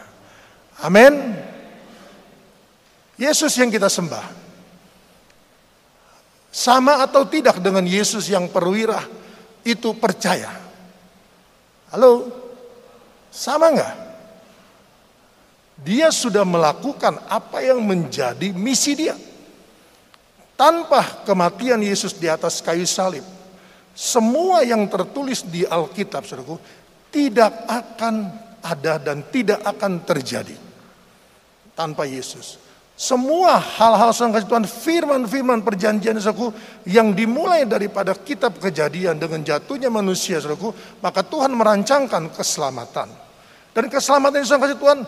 Amin. 0.79 1.35
Yesus 3.19 3.51
yang 3.59 3.67
kita 3.67 3.91
sembah. 3.91 4.39
Sama 6.49 7.03
atau 7.03 7.27
tidak 7.27 7.59
dengan 7.59 7.83
Yesus 7.83 8.31
yang 8.31 8.47
perwira 8.47 9.03
itu 9.67 9.91
percaya. 9.99 10.68
Halo? 11.89 12.29
Sama 13.29 13.73
enggak? 13.73 13.95
Dia 15.79 16.11
sudah 16.11 16.43
melakukan 16.43 17.17
apa 17.25 17.63
yang 17.65 17.81
menjadi 17.81 18.51
misi 18.53 18.93
dia. 18.93 19.15
Tanpa 20.59 21.23
kematian 21.23 21.79
Yesus 21.79 22.19
di 22.19 22.27
atas 22.27 22.59
kayu 22.59 22.83
salib, 22.83 23.23
semua 23.95 24.59
yang 24.67 24.83
tertulis 24.91 25.39
di 25.47 25.63
Alkitab, 25.63 26.27
saudaraku, 26.27 26.59
tidak 27.07 27.63
akan 27.63 28.27
ada 28.59 28.99
dan 28.99 29.23
tidak 29.31 29.63
akan 29.63 30.03
terjadi 30.03 30.55
tanpa 31.79 32.03
Yesus. 32.03 32.68
Semua 32.99 33.55
hal-hal 33.55 34.11
kasih 34.11 34.43
Tuhan, 34.51 34.67
firman-firman 34.67 35.63
perjanjian 35.63 36.19
saudaraku 36.19 36.51
yang 36.83 37.15
dimulai 37.15 37.63
daripada 37.63 38.11
kitab 38.11 38.59
kejadian 38.59 39.15
dengan 39.15 39.39
jatuhnya 39.39 39.87
manusia 39.87 40.35
saudaraku, 40.43 40.75
maka 40.99 41.23
Tuhan 41.23 41.55
merancangkan 41.55 42.27
keselamatan. 42.35 43.07
Dan 43.71 43.87
keselamatan 43.87 44.43
itu 44.43 44.51
kasih 44.51 44.75
Tuhan 44.75 44.99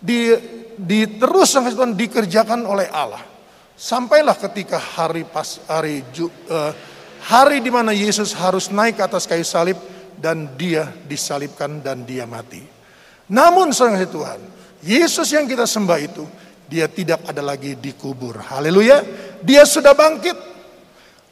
di, 0.00 0.20
di 0.80 1.04
terus 1.20 1.52
kasih 1.52 1.76
Tuhan 1.76 1.92
dikerjakan 1.92 2.64
oleh 2.64 2.88
Allah. 2.88 3.20
Sampailah 3.76 4.40
ketika 4.40 4.80
hari 4.80 5.28
pas 5.28 5.60
hari 5.68 6.00
uh, 6.24 6.72
hari 7.28 7.60
di 7.60 7.68
mana 7.68 7.92
Yesus 7.92 8.32
harus 8.32 8.72
naik 8.72 8.96
ke 8.96 9.04
atas 9.04 9.28
kayu 9.28 9.44
salib 9.44 9.76
dan 10.16 10.48
dia 10.56 10.88
disalibkan 11.04 11.84
dan 11.84 12.08
dia 12.08 12.24
mati. 12.24 12.64
Namun 13.28 13.68
sang 13.76 14.00
Tuhan, 14.00 14.40
Yesus 14.80 15.28
yang 15.36 15.44
kita 15.44 15.68
sembah 15.68 16.00
itu, 16.00 16.24
dia 16.74 16.90
tidak 16.90 17.22
ada 17.30 17.38
lagi 17.38 17.78
dikubur. 17.78 18.42
Haleluya. 18.42 18.98
Dia 19.46 19.62
sudah 19.62 19.94
bangkit. 19.94 20.34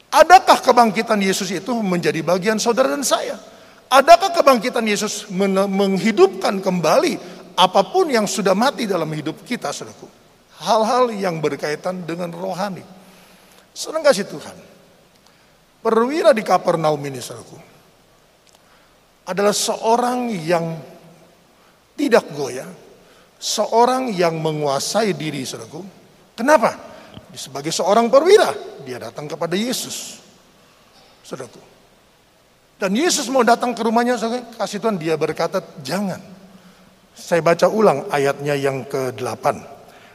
Adakah 0.07 0.63
kebangkitan 0.63 1.19
Yesus 1.19 1.51
itu 1.51 1.75
menjadi 1.83 2.23
bagian 2.23 2.55
saudara 2.63 2.95
dan 2.95 3.03
saya? 3.03 3.35
Adakah 3.91 4.31
kebangkitan 4.31 4.87
Yesus 4.87 5.27
menghidupkan 5.67 6.63
kembali 6.63 7.19
apa 7.59 7.81
pun 7.91 8.07
yang 8.07 8.23
sudah 8.23 8.55
mati 8.55 8.87
dalam 8.87 9.11
hidup 9.11 9.43
kita, 9.43 9.75
saudaraku? 9.75 10.07
Hal-hal 10.63 11.11
yang 11.11 11.43
berkaitan 11.43 12.07
dengan 12.07 12.31
rohani. 12.31 12.87
Senang 13.75 13.99
kasih 13.99 14.23
Tuhan. 14.23 14.55
Perwira 15.83 16.31
di 16.31 16.39
Kapernaum 16.39 17.03
ini, 17.03 17.19
saudaraku, 17.19 17.59
adalah 19.27 19.51
seorang 19.51 20.31
yang 20.31 20.79
tidak 21.99 22.31
goyah, 22.31 22.69
seorang 23.43 24.07
yang 24.15 24.39
menguasai 24.39 25.11
diri, 25.11 25.43
saudaraku. 25.43 25.83
Kenapa? 26.39 26.79
Sebagai 27.35 27.75
seorang 27.75 28.07
perwira, 28.07 28.55
dia 28.87 29.03
datang 29.03 29.27
kepada 29.27 29.59
Yesus. 29.59 30.23
Saudaraku. 31.27 31.59
Dan 32.79 32.95
Yesus 32.95 33.27
mau 33.27 33.43
datang 33.43 33.75
ke 33.75 33.83
rumahnya, 33.83 34.15
saudara, 34.15 34.47
kasih 34.55 34.79
Tuhan, 34.79 34.95
dia 34.95 35.19
berkata, 35.19 35.59
jangan. 35.83 36.23
Saya 37.13 37.43
baca 37.43 37.67
ulang 37.67 38.07
ayatnya 38.09 38.55
yang 38.55 38.87
ke-8. 38.87 39.45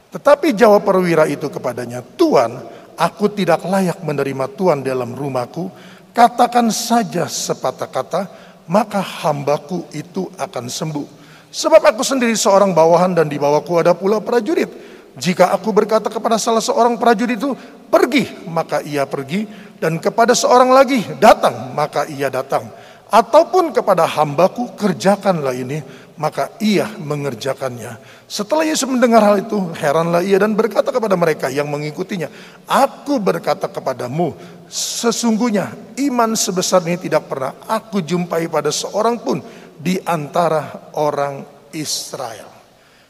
Tetapi 0.09 0.57
jawab 0.57 0.89
perwira 0.89 1.29
itu 1.29 1.47
kepadanya, 1.53 2.01
Tuhan, 2.01 2.59
aku 2.97 3.29
tidak 3.31 3.61
layak 3.63 4.01
menerima 4.01 4.49
Tuhan 4.57 4.81
dalam 4.81 5.13
rumahku. 5.13 5.69
Katakan 6.11 6.73
saja 6.73 7.29
sepatah 7.29 7.87
kata, 7.87 8.21
maka 8.65 8.99
hambaku 8.99 9.85
itu 9.93 10.27
akan 10.35 10.65
sembuh. 10.67 11.18
Sebab 11.49 11.81
aku 11.81 12.05
sendiri 12.05 12.37
seorang 12.37 12.77
bawahan 12.77 13.17
dan 13.17 13.25
di 13.25 13.41
bawahku 13.41 13.81
ada 13.81 13.97
pula 13.97 14.21
prajurit. 14.21 14.69
Jika 15.17 15.49
aku 15.51 15.73
berkata 15.73 16.07
kepada 16.07 16.37
salah 16.37 16.61
seorang 16.61 16.95
prajurit 16.95 17.35
itu, 17.35 17.57
pergi, 17.89 18.29
maka 18.45 18.79
ia 18.85 19.03
pergi. 19.09 19.49
Dan 19.81 19.97
kepada 19.97 20.37
seorang 20.37 20.69
lagi, 20.69 21.01
datang, 21.17 21.73
maka 21.73 22.05
ia 22.05 22.29
datang. 22.29 22.69
Ataupun 23.09 23.73
kepada 23.73 24.05
hambaku, 24.05 24.77
kerjakanlah 24.77 25.57
ini, 25.57 25.81
maka 26.19 26.53
ia 26.61 26.85
mengerjakannya. 26.99 27.97
Setelah 28.29 28.67
Yesus 28.67 28.85
mendengar 28.85 29.23
hal 29.25 29.41
itu, 29.41 29.57
heranlah 29.79 30.21
ia 30.21 30.37
dan 30.37 30.53
berkata 30.53 30.93
kepada 30.93 31.17
mereka 31.17 31.49
yang 31.49 31.65
mengikutinya, 31.71 32.29
Aku 32.69 33.17
berkata 33.17 33.65
kepadamu, 33.65 34.37
sesungguhnya 34.69 35.73
iman 35.97 36.37
sebesar 36.37 36.85
ini 36.85 36.99
tidak 36.99 37.25
pernah 37.25 37.57
aku 37.65 38.03
jumpai 38.03 38.45
pada 38.51 38.69
seorang 38.69 39.17
pun 39.17 39.41
di 39.79 39.95
antara 40.03 40.91
orang 40.99 41.47
Israel. 41.71 42.51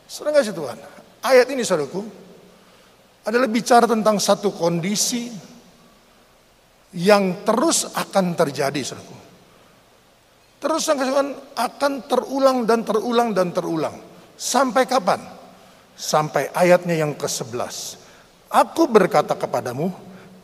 Saudara 0.06 0.42
kasih 0.42 0.54
Tuhan, 0.54 0.78
Ayat 1.20 1.52
ini 1.52 1.68
saudaraku 1.68 2.00
adalah 3.28 3.52
bicara 3.52 3.84
tentang 3.84 4.24
satu 4.24 4.56
kondisi 4.56 5.28
yang 6.96 7.44
terus 7.44 7.92
akan 7.92 8.40
terjadi 8.40 8.80
saudaraku. 8.80 9.18
Terus 10.60 10.84
akan 10.92 11.94
terulang 12.08 12.64
dan 12.64 12.88
terulang 12.88 13.30
dan 13.36 13.52
terulang. 13.52 13.96
Sampai 14.40 14.88
kapan? 14.88 15.20
Sampai 16.00 16.48
ayatnya 16.56 16.96
yang 16.96 17.16
ke-11. 17.20 18.00
Aku 18.48 18.88
berkata 18.88 19.36
kepadamu, 19.36 19.92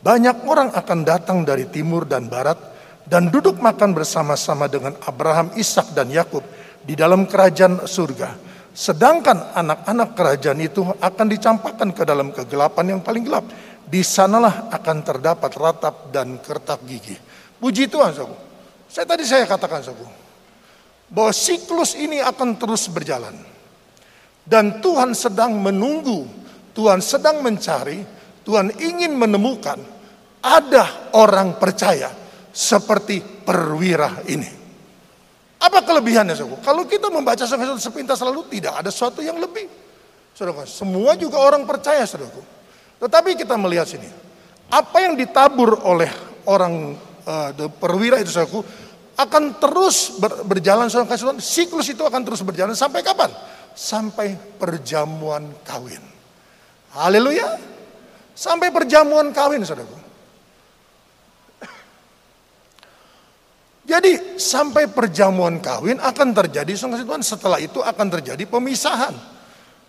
banyak 0.04 0.44
orang 0.44 0.72
akan 0.76 1.00
datang 1.04 1.38
dari 1.44 1.68
timur 1.72 2.04
dan 2.04 2.28
barat 2.28 2.60
dan 3.06 3.30
duduk 3.30 3.62
makan 3.62 3.94
bersama-sama 3.94 4.66
dengan 4.66 4.98
Abraham, 5.06 5.54
Ishak 5.54 5.94
dan 5.94 6.10
Yakub 6.10 6.42
di 6.82 6.98
dalam 6.98 7.26
kerajaan 7.26 7.86
surga 7.86 8.46
Sedangkan 8.76 9.56
anak-anak 9.56 10.12
kerajaan 10.12 10.60
itu 10.60 10.84
akan 10.84 11.26
dicampakkan 11.32 11.96
ke 11.96 12.04
dalam 12.04 12.28
kegelapan 12.28 12.92
yang 12.92 13.00
paling 13.00 13.24
gelap. 13.24 13.48
Di 13.88 14.04
sanalah 14.04 14.68
akan 14.68 14.96
terdapat 15.00 15.48
ratap 15.56 16.12
dan 16.12 16.36
kertak 16.44 16.84
gigi. 16.84 17.16
Puji 17.56 17.88
Tuhan, 17.88 18.12
saudara. 18.12 18.36
Saya 18.84 19.08
tadi 19.08 19.24
saya 19.24 19.48
katakan, 19.48 19.80
saudara, 19.80 20.12
bahwa 21.08 21.32
siklus 21.32 21.96
ini 21.96 22.20
akan 22.20 22.60
terus 22.60 22.92
berjalan. 22.92 23.32
Dan 24.44 24.84
Tuhan 24.84 25.16
sedang 25.16 25.56
menunggu, 25.56 26.28
Tuhan 26.76 27.00
sedang 27.00 27.40
mencari, 27.40 28.04
Tuhan 28.44 28.76
ingin 28.76 29.16
menemukan 29.16 29.80
ada 30.44 31.16
orang 31.16 31.56
percaya 31.56 32.12
seperti 32.56 33.20
perwira 33.20 34.24
ini. 34.32 34.48
Apa 35.60 35.84
kelebihannya 35.84 36.32
saudara? 36.32 36.64
Kalau 36.64 36.88
kita 36.88 37.12
membaca 37.12 37.44
sampai 37.44 37.68
sepintas 37.76 38.16
lalu 38.24 38.48
tidak 38.48 38.80
ada 38.80 38.88
sesuatu 38.88 39.20
yang 39.20 39.36
lebih. 39.36 39.68
Saudara, 40.32 40.64
semua 40.64 41.12
juga 41.20 41.36
orang 41.36 41.68
percaya 41.68 42.08
saudara. 42.08 42.32
Tetapi 42.96 43.36
kita 43.36 43.60
melihat 43.60 43.84
sini. 43.84 44.08
Apa 44.72 45.04
yang 45.04 45.20
ditabur 45.20 45.84
oleh 45.84 46.08
orang 46.48 46.96
uh, 47.28 47.50
perwira 47.76 48.18
itu 48.24 48.32
saudara 48.32 48.64
akan 49.16 49.56
terus 49.60 50.16
ber, 50.16 50.44
berjalan 50.44 50.88
saudara 50.88 51.38
Siklus 51.40 51.88
itu 51.92 52.02
akan 52.04 52.24
terus 52.24 52.40
berjalan 52.40 52.72
sampai 52.72 53.04
kapan? 53.04 53.28
Sampai 53.76 54.32
perjamuan 54.36 55.60
kawin. 55.60 56.00
Haleluya. 56.96 57.60
Sampai 58.32 58.72
perjamuan 58.72 59.32
kawin 59.32 59.60
saudara. 59.64 60.05
Jadi 63.86 64.34
sampai 64.34 64.90
perjamuan 64.90 65.62
kawin 65.62 66.02
akan 66.02 66.34
terjadi 66.34 66.74
saudara 66.74 67.06
Tuhan. 67.06 67.22
Setelah 67.22 67.62
itu 67.62 67.78
akan 67.78 68.06
terjadi 68.18 68.42
pemisahan. 68.50 69.14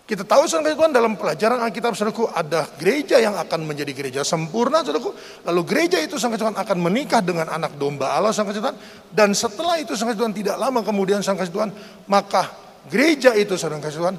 Kita 0.08 0.22
tahu 0.24 0.46
saudara 0.46 0.72
Tuhan 0.72 0.94
dalam 0.94 1.18
pelajaran 1.18 1.60
Alkitab 1.60 1.92
saudaraku 1.92 2.30
ada 2.30 2.64
gereja 2.78 3.20
yang 3.20 3.36
akan 3.36 3.66
menjadi 3.66 3.92
gereja 3.92 4.22
sempurna 4.22 4.86
saudaraku. 4.86 5.12
Lalu 5.44 5.62
gereja 5.66 5.98
itu 5.98 6.14
saudara 6.14 6.40
Tuhan 6.46 6.56
akan 6.56 6.78
menikah 6.78 7.20
dengan 7.20 7.50
anak 7.50 7.74
domba 7.74 8.14
Allah 8.14 8.30
saudara 8.30 8.56
Tuhan. 8.56 8.76
Dan 9.10 9.34
setelah 9.34 9.76
itu 9.82 9.98
saudara 9.98 10.14
Tuhan 10.14 10.32
tidak 10.32 10.56
lama 10.56 10.80
kemudian 10.86 11.18
saudara 11.18 11.50
Tuhan 11.50 11.74
maka 12.06 12.54
gereja 12.86 13.34
itu 13.34 13.58
saudara 13.58 13.82
Tuhan 13.82 14.16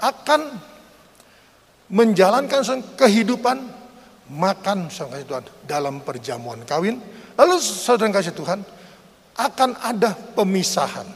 akan 0.00 0.40
menjalankan 1.92 2.62
kehidupan 2.96 3.56
makan 4.32 4.88
saudara 4.88 5.22
Tuhan 5.22 5.44
dalam 5.68 6.02
perjamuan 6.02 6.64
kawin. 6.64 6.98
Lalu 7.38 7.62
saudara 7.62 8.10
kasih 8.18 8.34
Tuhan, 8.34 8.66
akan 9.40 9.80
ada 9.80 10.12
pemisahan. 10.12 11.08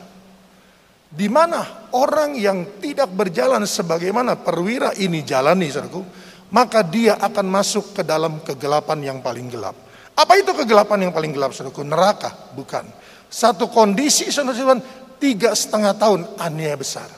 Di 1.14 1.30
mana 1.30 1.92
orang 1.94 2.34
yang 2.34 2.80
tidak 2.82 3.12
berjalan 3.14 3.62
sebagaimana 3.68 4.34
perwira 4.40 4.90
ini 4.98 5.22
jalani, 5.22 5.70
saudaraku, 5.70 6.02
maka 6.50 6.82
dia 6.82 7.20
akan 7.22 7.46
masuk 7.46 7.94
ke 7.94 8.02
dalam 8.02 8.42
kegelapan 8.42 8.98
yang 9.14 9.18
paling 9.22 9.46
gelap. 9.46 9.78
Apa 10.14 10.34
itu 10.38 10.50
kegelapan 10.50 11.06
yang 11.06 11.12
paling 11.14 11.30
gelap, 11.30 11.54
saudaraku? 11.54 11.86
Neraka, 11.86 12.54
bukan. 12.54 12.82
Satu 13.30 13.70
kondisi, 13.70 14.30
saudara 14.34 14.74
tiga 15.22 15.54
setengah 15.54 15.94
tahun 15.94 16.20
aniaya 16.38 16.74
besar. 16.78 17.10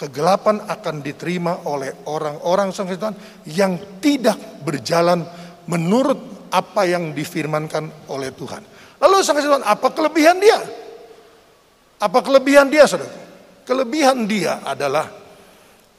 Kegelapan 0.00 0.64
akan 0.64 1.04
diterima 1.04 1.68
oleh 1.68 1.92
orang-orang 2.08 2.72
yang 3.44 4.00
tidak 4.00 4.64
berjalan 4.64 5.24
menurut 5.68 6.48
apa 6.48 6.88
yang 6.88 7.12
difirmankan 7.12 8.08
oleh 8.08 8.32
Tuhan. 8.32 8.79
Lalu 9.00 9.24
sang 9.24 9.40
Tuhan, 9.40 9.64
apa 9.64 9.88
kelebihan 9.96 10.36
dia? 10.36 10.60
Apa 12.00 12.20
kelebihan 12.20 12.68
dia, 12.68 12.84
saudara? 12.84 13.08
Kelebihan 13.64 14.28
dia 14.28 14.60
adalah 14.60 15.08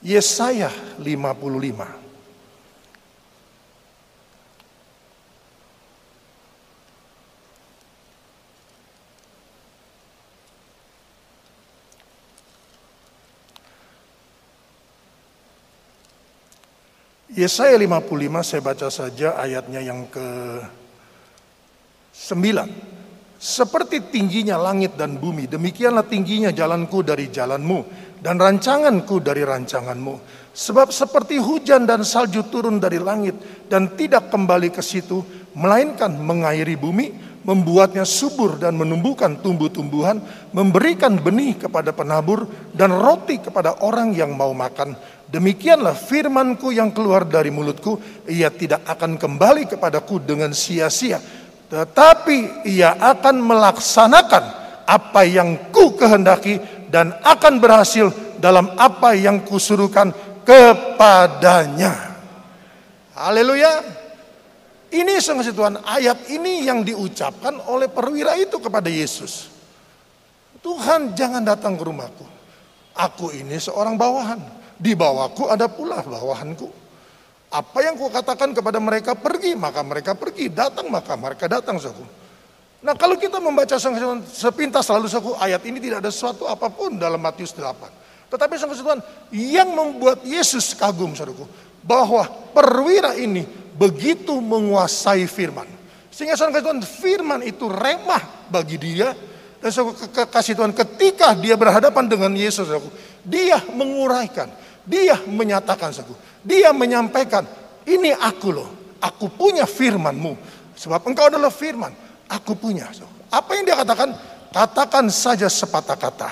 Yesaya 0.06 0.70
55. 1.02 2.02
Yesaya 17.32 17.80
55 17.80 18.44
saya 18.44 18.62
baca 18.62 18.88
saja 18.92 19.40
ayatnya 19.40 19.80
yang 19.82 20.06
ke 20.12 20.28
Sembilan, 22.22 22.70
seperti 23.42 24.14
tingginya 24.14 24.54
langit 24.54 24.94
dan 24.94 25.18
bumi, 25.18 25.50
demikianlah 25.50 26.06
tingginya 26.06 26.54
jalanku 26.54 27.02
dari 27.02 27.34
jalanmu 27.34 27.82
dan 28.22 28.38
rancanganku 28.38 29.18
dari 29.18 29.42
rancanganmu. 29.42 30.46
Sebab 30.54 30.94
seperti 30.94 31.42
hujan 31.42 31.90
dan 31.90 32.06
salju 32.06 32.46
turun 32.46 32.78
dari 32.78 33.02
langit 33.02 33.66
dan 33.66 33.98
tidak 33.98 34.30
kembali 34.30 34.70
ke 34.70 34.86
situ, 34.86 35.26
melainkan 35.58 36.14
mengairi 36.14 36.78
bumi, 36.78 37.10
membuatnya 37.42 38.06
subur 38.06 38.62
dan 38.62 38.78
menumbuhkan 38.78 39.42
tumbuh-tumbuhan, 39.42 40.22
memberikan 40.54 41.18
benih 41.18 41.58
kepada 41.58 41.90
penabur 41.90 42.46
dan 42.78 42.94
roti 42.94 43.42
kepada 43.42 43.82
orang 43.82 44.14
yang 44.14 44.38
mau 44.38 44.54
makan. 44.54 44.94
Demikianlah 45.32 45.98
firmanku 45.98 46.70
yang 46.70 46.94
keluar 46.94 47.26
dari 47.26 47.50
mulutku, 47.50 47.98
ia 48.30 48.54
tidak 48.54 48.86
akan 48.86 49.18
kembali 49.18 49.74
kepadaku 49.74 50.22
dengan 50.22 50.52
sia-sia 50.54 51.41
tetapi 51.72 52.68
ia 52.68 53.00
akan 53.00 53.40
melaksanakan 53.40 54.44
apa 54.84 55.22
yang 55.24 55.72
ku 55.72 55.96
kehendaki 55.96 56.60
dan 56.92 57.16
akan 57.24 57.64
berhasil 57.64 58.12
dalam 58.44 58.76
apa 58.76 59.16
yang 59.16 59.40
kusuruhkan 59.48 60.12
kepadanya. 60.44 62.20
Haleluya. 63.16 64.02
Ini 64.92 65.24
saudara 65.24 65.56
Tuhan, 65.56 65.76
ayat 65.88 66.28
ini 66.28 66.68
yang 66.68 66.84
diucapkan 66.84 67.64
oleh 67.72 67.88
perwira 67.88 68.36
itu 68.36 68.60
kepada 68.60 68.92
Yesus. 68.92 69.48
Tuhan 70.60 71.16
jangan 71.16 71.48
datang 71.48 71.80
ke 71.80 71.84
rumahku. 71.88 72.28
Aku 73.00 73.32
ini 73.32 73.56
seorang 73.56 73.96
bawahan. 73.96 74.44
Di 74.76 74.92
bawahku 74.92 75.48
ada 75.48 75.72
pula 75.72 76.04
bawahanku. 76.04 76.81
Apa 77.52 77.84
yang 77.84 78.00
kukatakan 78.00 78.56
kepada 78.56 78.80
mereka 78.80 79.12
pergi, 79.12 79.60
maka 79.60 79.84
mereka 79.84 80.16
pergi. 80.16 80.48
Datang, 80.48 80.88
maka 80.88 81.20
mereka 81.20 81.52
datang, 81.52 81.76
saudara. 81.76 82.22
Nah 82.82 82.98
kalau 82.98 83.14
kita 83.14 83.38
membaca 83.38 83.78
sepintas 84.26 84.90
lalu 84.90 85.06
saku 85.06 85.38
ayat 85.38 85.62
ini 85.70 85.78
tidak 85.78 86.02
ada 86.02 86.10
sesuatu 86.10 86.50
apa 86.50 86.66
pun 86.74 86.98
dalam 86.98 87.22
Matius 87.22 87.54
8. 87.54 88.34
Tetapi 88.34 88.54
saudara 88.58 88.82
Tuhan 88.82 89.02
yang 89.30 89.70
membuat 89.70 90.26
Yesus 90.26 90.74
kagum 90.74 91.14
saudaraku 91.14 91.46
bahwa 91.86 92.26
perwira 92.58 93.14
ini 93.14 93.46
begitu 93.78 94.34
menguasai 94.42 95.30
firman. 95.30 95.70
Sehingga 96.10 96.34
saudara 96.34 96.66
Tuhan 96.66 96.82
firman 96.82 97.46
itu 97.46 97.70
remah 97.70 98.50
bagi 98.50 98.82
dia 98.82 99.14
dan 99.62 99.70
saudara 99.70 100.26
kasih 100.26 100.58
Tuhan 100.58 100.74
ketika 100.74 101.38
dia 101.38 101.54
berhadapan 101.54 102.10
dengan 102.10 102.34
Yesus 102.34 102.66
saudaraku, 102.66 102.90
dia 103.22 103.62
menguraikan, 103.78 104.50
dia 104.90 105.22
menyatakan 105.30 105.94
saudaraku, 105.94 106.18
dia 106.42 106.74
menyampaikan 106.74 107.46
ini 107.86 108.14
aku 108.14 108.50
loh, 108.54 108.70
aku 109.02 109.30
punya 109.30 109.66
firmanmu 109.66 110.38
sebab 110.78 111.06
engkau 111.06 111.30
adalah 111.30 111.54
firman 111.54 111.94
aku 112.32 112.56
punya. 112.56 112.88
Apa 113.32 113.60
yang 113.60 113.64
dia 113.68 113.78
katakan? 113.78 114.16
Katakan 114.52 115.06
saja 115.08 115.48
sepatah 115.48 115.96
kata. 115.96 116.30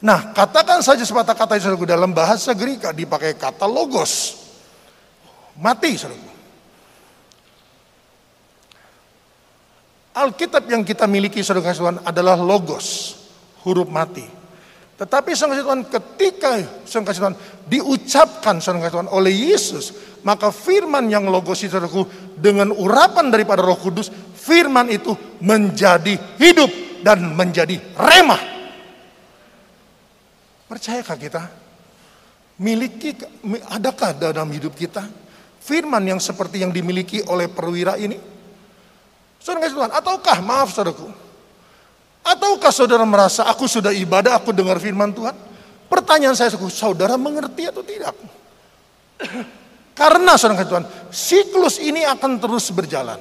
Nah, 0.00 0.32
katakan 0.32 0.80
saja 0.80 1.04
sepatah 1.04 1.36
kata 1.36 1.60
itu 1.60 1.84
dalam 1.84 2.16
bahasa 2.16 2.56
Greka 2.56 2.96
dipakai 2.96 3.36
kata 3.36 3.68
logos. 3.68 4.40
Mati, 5.60 5.92
saudara. 6.00 6.32
Alkitab 10.10 10.64
yang 10.66 10.82
kita 10.82 11.04
miliki 11.04 11.44
saudara 11.44 11.70
Tuhan 11.76 12.00
adalah 12.02 12.34
logos, 12.34 13.14
huruf 13.62 13.86
mati. 13.86 14.39
Tetapi 15.00 15.32
saudara 15.32 15.64
Tuhan 15.64 15.88
ketika 15.88 16.60
saudara 16.84 17.16
Tuhan 17.16 17.36
diucapkan 17.64 18.60
saudara 18.60 18.92
Tuhan 18.92 19.08
oleh 19.08 19.32
Yesus, 19.32 19.96
maka 20.20 20.52
firman 20.52 21.08
yang 21.08 21.24
logos 21.24 21.64
itu 21.64 21.80
dengan 22.36 22.68
urapan 22.68 23.32
daripada 23.32 23.64
Roh 23.64 23.80
Kudus 23.80 24.12
firman 24.36 24.92
itu 24.92 25.16
menjadi 25.40 26.20
hidup 26.36 26.68
dan 27.00 27.32
menjadi 27.32 27.80
remah. 27.96 28.44
Percayakah 30.68 31.16
kita? 31.16 31.42
Miliki, 32.60 33.16
adakah 33.72 34.12
dalam 34.12 34.52
hidup 34.52 34.76
kita 34.76 35.08
firman 35.64 36.04
yang 36.04 36.20
seperti 36.20 36.60
yang 36.60 36.76
dimiliki 36.76 37.24
oleh 37.24 37.48
perwira 37.48 37.96
ini? 37.96 38.20
Saudara 39.40 39.72
Tuhan, 39.72 39.92
ataukah 39.96 40.44
maaf 40.44 40.76
saudaraku, 40.76 41.08
ataukah 42.24 42.72
saudara 42.72 43.04
merasa 43.04 43.46
aku 43.48 43.64
sudah 43.68 43.90
ibadah, 43.94 44.36
aku 44.36 44.54
dengar 44.54 44.76
firman 44.78 45.12
Tuhan? 45.12 45.34
Pertanyaan 45.90 46.38
saya, 46.38 46.54
saudara 46.54 47.18
mengerti 47.18 47.66
atau 47.66 47.82
tidak? 47.82 48.14
Karena 50.00 50.38
saudara 50.38 50.64
Tuhan, 50.64 50.86
siklus 51.12 51.82
ini 51.82 52.06
akan 52.06 52.40
terus 52.40 52.70
berjalan. 52.72 53.20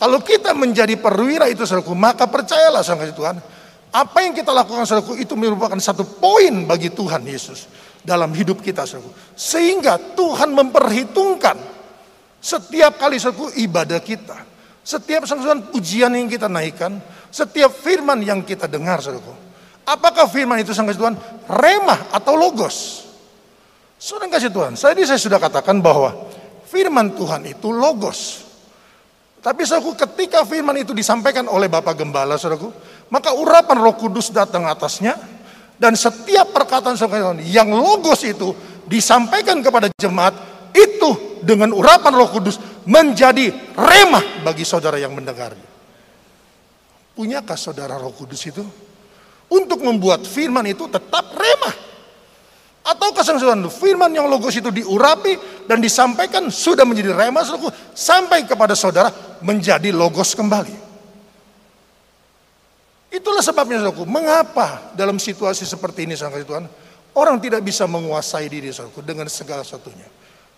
Kalau 0.00 0.22
kita 0.24 0.56
menjadi 0.56 0.96
perwira 0.96 1.44
itu 1.48 1.66
saudaraku, 1.68 1.92
maka 1.92 2.24
percayalah 2.24 2.80
sama 2.80 3.04
Tuhan, 3.10 3.36
apa 3.90 4.18
yang 4.22 4.32
kita 4.32 4.54
lakukan 4.54 4.86
saudaraku 4.86 5.18
itu 5.18 5.34
merupakan 5.36 5.76
satu 5.76 6.06
poin 6.06 6.64
bagi 6.64 6.88
Tuhan 6.94 7.20
Yesus 7.26 7.68
dalam 8.00 8.30
hidup 8.32 8.64
kita 8.64 8.86
saudaraku. 8.86 9.12
Sehingga 9.36 10.00
Tuhan 10.16 10.56
memperhitungkan 10.56 11.58
setiap 12.40 12.96
kali 12.96 13.20
saudaraku 13.20 13.52
ibadah 13.60 14.00
kita. 14.00 14.49
Setiap 14.80 15.28
saudara 15.28 15.60
pujian 15.60 16.08
yang 16.16 16.26
kita 16.26 16.48
naikkan, 16.48 16.98
setiap 17.28 17.70
firman 17.70 18.24
yang 18.24 18.40
kita 18.40 18.64
dengar 18.64 19.04
saudaraku. 19.04 19.32
Apakah 19.84 20.28
firman 20.30 20.60
itu 20.60 20.72
sama 20.72 20.94
Tuhan 20.94 21.16
remah 21.48 22.14
atau 22.14 22.36
logos? 22.36 23.08
Saudara 24.00 24.32
kasih 24.32 24.48
Tuhan, 24.48 24.80
saya 24.80 24.96
saya 25.04 25.20
sudah 25.20 25.36
katakan 25.36 25.84
bahwa 25.84 26.16
firman 26.64 27.12
Tuhan 27.12 27.44
itu 27.44 27.68
logos. 27.68 28.48
Tapi 29.40 29.64
saudaraku 29.64 29.96
ketika 30.08 30.44
firman 30.48 30.76
itu 30.80 30.96
disampaikan 30.96 31.48
oleh 31.48 31.68
Bapak 31.68 32.00
Gembala 32.00 32.40
saudaraku, 32.40 32.72
maka 33.12 33.36
urapan 33.36 33.76
roh 33.80 33.96
kudus 33.96 34.32
datang 34.32 34.64
atasnya, 34.68 35.16
dan 35.76 35.96
setiap 35.96 36.52
perkataan 36.52 36.96
saudara 36.96 37.36
yang 37.40 37.68
logos 37.72 38.24
itu 38.24 38.52
disampaikan 38.88 39.60
kepada 39.64 39.88
jemaat, 39.96 40.32
itu 40.72 41.40
dengan 41.40 41.72
urapan 41.72 42.12
roh 42.14 42.28
kudus 42.28 42.60
menjadi 42.86 43.52
remah 43.76 44.44
bagi 44.44 44.64
saudara 44.64 44.96
yang 44.96 45.12
mendengarnya. 45.12 45.68
Punyakah 47.16 47.58
saudara 47.58 48.00
roh 48.00 48.14
kudus 48.14 48.40
itu? 48.48 48.64
Untuk 49.50 49.82
membuat 49.82 50.22
firman 50.24 50.64
itu 50.64 50.86
tetap 50.86 51.34
remah. 51.34 51.76
Atau 52.80 53.12
kesengsuan 53.12 53.60
firman 53.68 54.08
yang 54.08 54.24
logos 54.24 54.56
itu 54.56 54.72
diurapi 54.72 55.66
dan 55.68 55.84
disampaikan 55.84 56.48
sudah 56.48 56.88
menjadi 56.88 57.12
rema 57.12 57.44
sampai 57.92 58.48
kepada 58.48 58.72
saudara 58.72 59.12
menjadi 59.44 59.92
logos 59.92 60.32
kembali. 60.32 60.72
Itulah 63.10 63.42
sebabnya 63.42 63.82
saudaraku, 63.82 64.06
mengapa 64.06 64.94
dalam 64.94 65.18
situasi 65.18 65.66
seperti 65.66 66.06
ini 66.06 66.14
saudara 66.14 66.46
Tuhan, 66.46 66.64
orang 67.18 67.36
tidak 67.42 67.66
bisa 67.66 67.84
menguasai 67.84 68.46
diri 68.46 68.70
saudaraku 68.70 69.02
dengan 69.02 69.26
segala 69.26 69.66
satunya. 69.66 70.06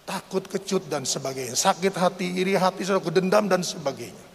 Takut, 0.03 0.43
kecut 0.43 0.91
dan 0.91 1.07
sebagainya, 1.07 1.55
sakit 1.55 1.95
hati, 1.95 2.27
iri 2.43 2.59
hati 2.59 2.83
saudaraku, 2.83 3.15
dendam 3.15 3.47
dan 3.47 3.62
sebagainya. 3.62 4.27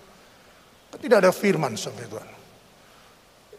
Tidak 0.96 1.18
ada 1.20 1.36
firman 1.36 1.76
saudara 1.76 2.08
Tuhan. 2.08 2.30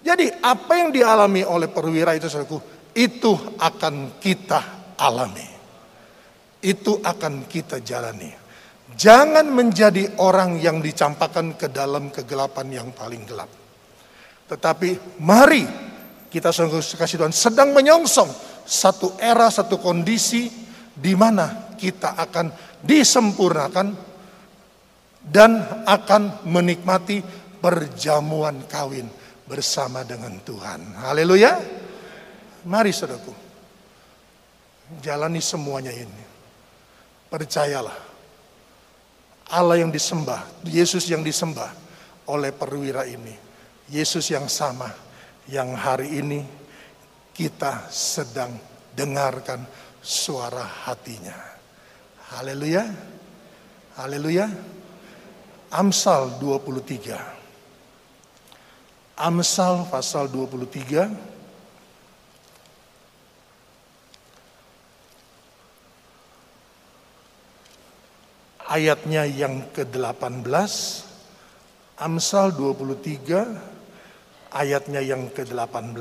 Jadi 0.01 0.27
apa 0.41 0.73
yang 0.79 0.89
dialami 0.89 1.45
oleh 1.45 1.69
perwira 1.69 2.17
itu 2.17 2.27
saudaraku, 2.27 2.59
itu 2.97 3.33
akan 3.61 4.17
kita 4.17 4.61
alami. 4.97 5.47
Itu 6.65 6.99
akan 7.05 7.45
kita 7.47 7.85
jalani. 7.85 8.33
Jangan 8.97 9.47
menjadi 9.53 10.19
orang 10.19 10.59
yang 10.59 10.81
dicampakkan 10.81 11.55
ke 11.55 11.69
dalam 11.69 12.09
kegelapan 12.09 12.67
yang 12.73 12.89
paling 12.97 13.23
gelap. 13.29 13.53
Tetapi 14.49 15.21
mari 15.21 15.63
kita 16.33 16.49
sungguh 16.49 16.81
kasih 16.81 17.21
Tuhan 17.21 17.37
sedang 17.37 17.77
menyongsong 17.77 18.33
satu 18.65 19.21
era, 19.21 19.53
satu 19.53 19.77
kondisi 19.77 20.49
di 20.97 21.13
mana 21.13 21.68
kita 21.79 22.19
akan 22.19 22.51
disempurnakan 22.83 23.95
dan 25.23 25.63
akan 25.87 26.43
menikmati 26.51 27.23
perjamuan 27.63 28.67
kawin 28.67 29.07
bersama 29.49 30.03
dengan 30.03 30.37
Tuhan. 30.43 30.99
Haleluya. 31.01 31.57
Mari 32.69 32.91
saudaraku, 32.93 33.33
jalani 35.01 35.41
semuanya 35.41 35.95
ini. 35.95 36.25
Percayalah, 37.29 37.97
Allah 39.53 39.77
yang 39.81 39.93
disembah, 39.93 40.65
Yesus 40.69 41.09
yang 41.09 41.25
disembah 41.25 41.73
oleh 42.29 42.53
perwira 42.53 43.09
ini. 43.09 43.33
Yesus 43.89 44.29
yang 44.29 44.53
sama, 44.53 44.93
yang 45.49 45.73
hari 45.73 46.21
ini 46.21 46.45
kita 47.33 47.89
sedang 47.89 48.53
dengarkan 48.93 49.65
suara 50.05 50.65
hatinya. 50.89 51.58
Haleluya. 52.29 52.85
Haleluya. 53.97 54.53
Amsal 55.73 56.37
23. 56.37 57.17
Amsal 59.17 59.89
pasal 59.89 60.29
23 60.31 61.09
ayatnya 68.69 69.25
yang 69.25 69.65
ke-18, 69.75 70.73
Amsal 71.99 72.55
23 72.55 74.55
ayatnya 74.55 75.03
yang 75.03 75.27
ke-18. 75.33 75.99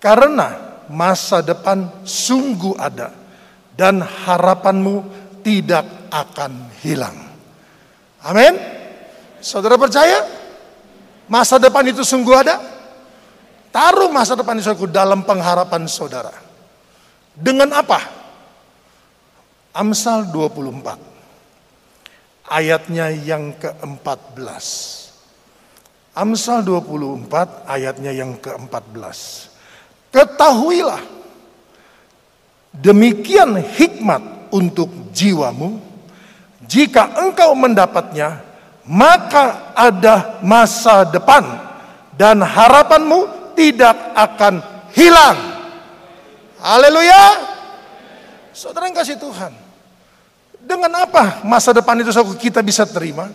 Karena 0.00 0.80
masa 0.88 1.44
depan 1.44 1.84
sungguh 2.06 2.72
ada 2.80 3.19
dan 3.80 4.04
harapanmu 4.04 5.08
tidak 5.40 6.12
akan 6.12 6.68
hilang. 6.84 7.16
Amin. 8.20 8.52
Saudara 9.40 9.80
percaya? 9.80 10.20
Masa 11.24 11.56
depan 11.56 11.88
itu 11.88 12.04
sungguh 12.04 12.36
ada? 12.36 12.60
Taruh 13.72 14.12
masa 14.12 14.36
depan 14.36 14.60
itu 14.60 14.84
dalam 14.84 15.24
pengharapan 15.24 15.88
saudara. 15.88 16.36
Dengan 17.32 17.72
apa? 17.72 18.04
Amsal 19.72 20.28
24 20.28 22.52
ayatnya 22.52 23.08
yang 23.16 23.56
ke-14. 23.56 24.44
Amsal 26.20 26.68
24 26.68 27.64
ayatnya 27.64 28.12
yang 28.12 28.36
ke-14. 28.36 29.48
Ketahuilah 30.12 31.19
demikian 32.74 33.58
hikmat 33.58 34.50
untuk 34.50 34.90
jiwamu 35.14 35.90
Jika 36.70 37.18
engkau 37.18 37.50
mendapatnya, 37.58 38.46
maka 38.86 39.74
ada 39.74 40.38
masa 40.38 41.02
depan 41.02 41.42
dan 42.14 42.38
harapanmu 42.38 43.52
tidak 43.58 43.98
akan 44.14 44.62
hilang. 44.94 45.38
Haleluya. 46.62 47.22
Saudara 48.54 48.86
yang 48.86 48.94
kasih 48.94 49.18
Tuhan. 49.18 49.50
Dengan 50.60 50.92
apa 51.02 51.42
masa 51.42 51.74
depan 51.74 51.98
itu 51.98 52.12
kita 52.38 52.62
bisa 52.62 52.86
terima? 52.86 53.32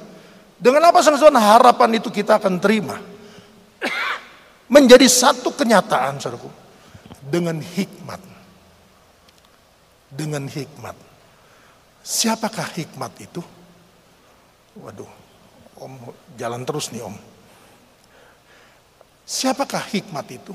Dengan 0.56 0.88
apa 0.88 1.04
saudara 1.04 1.36
harapan 1.36 2.00
itu 2.00 2.08
kita 2.08 2.40
akan 2.40 2.56
terima? 2.64 2.96
Menjadi 4.72 5.12
satu 5.12 5.52
kenyataan 5.52 6.24
saudaraku. 6.24 6.48
Dengan 7.26 7.60
hikmat. 7.60 8.35
Dengan 10.16 10.48
hikmat. 10.48 10.96
Siapakah 12.06 12.72
hikmat 12.80 13.12
itu? 13.20 13.44
Waduh, 14.80 15.12
om 15.80 16.16
jalan 16.40 16.64
terus 16.64 16.92
nih 16.96 17.04
om. 17.04 17.16
Siapakah 19.28 19.84
hikmat 19.92 20.28
itu? 20.32 20.54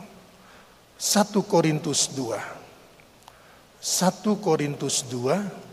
1 1.01 1.33
Korintus 1.45 2.13
2. 2.13 2.39
1 3.81 4.45
Korintus 4.45 5.05
2 5.09 5.71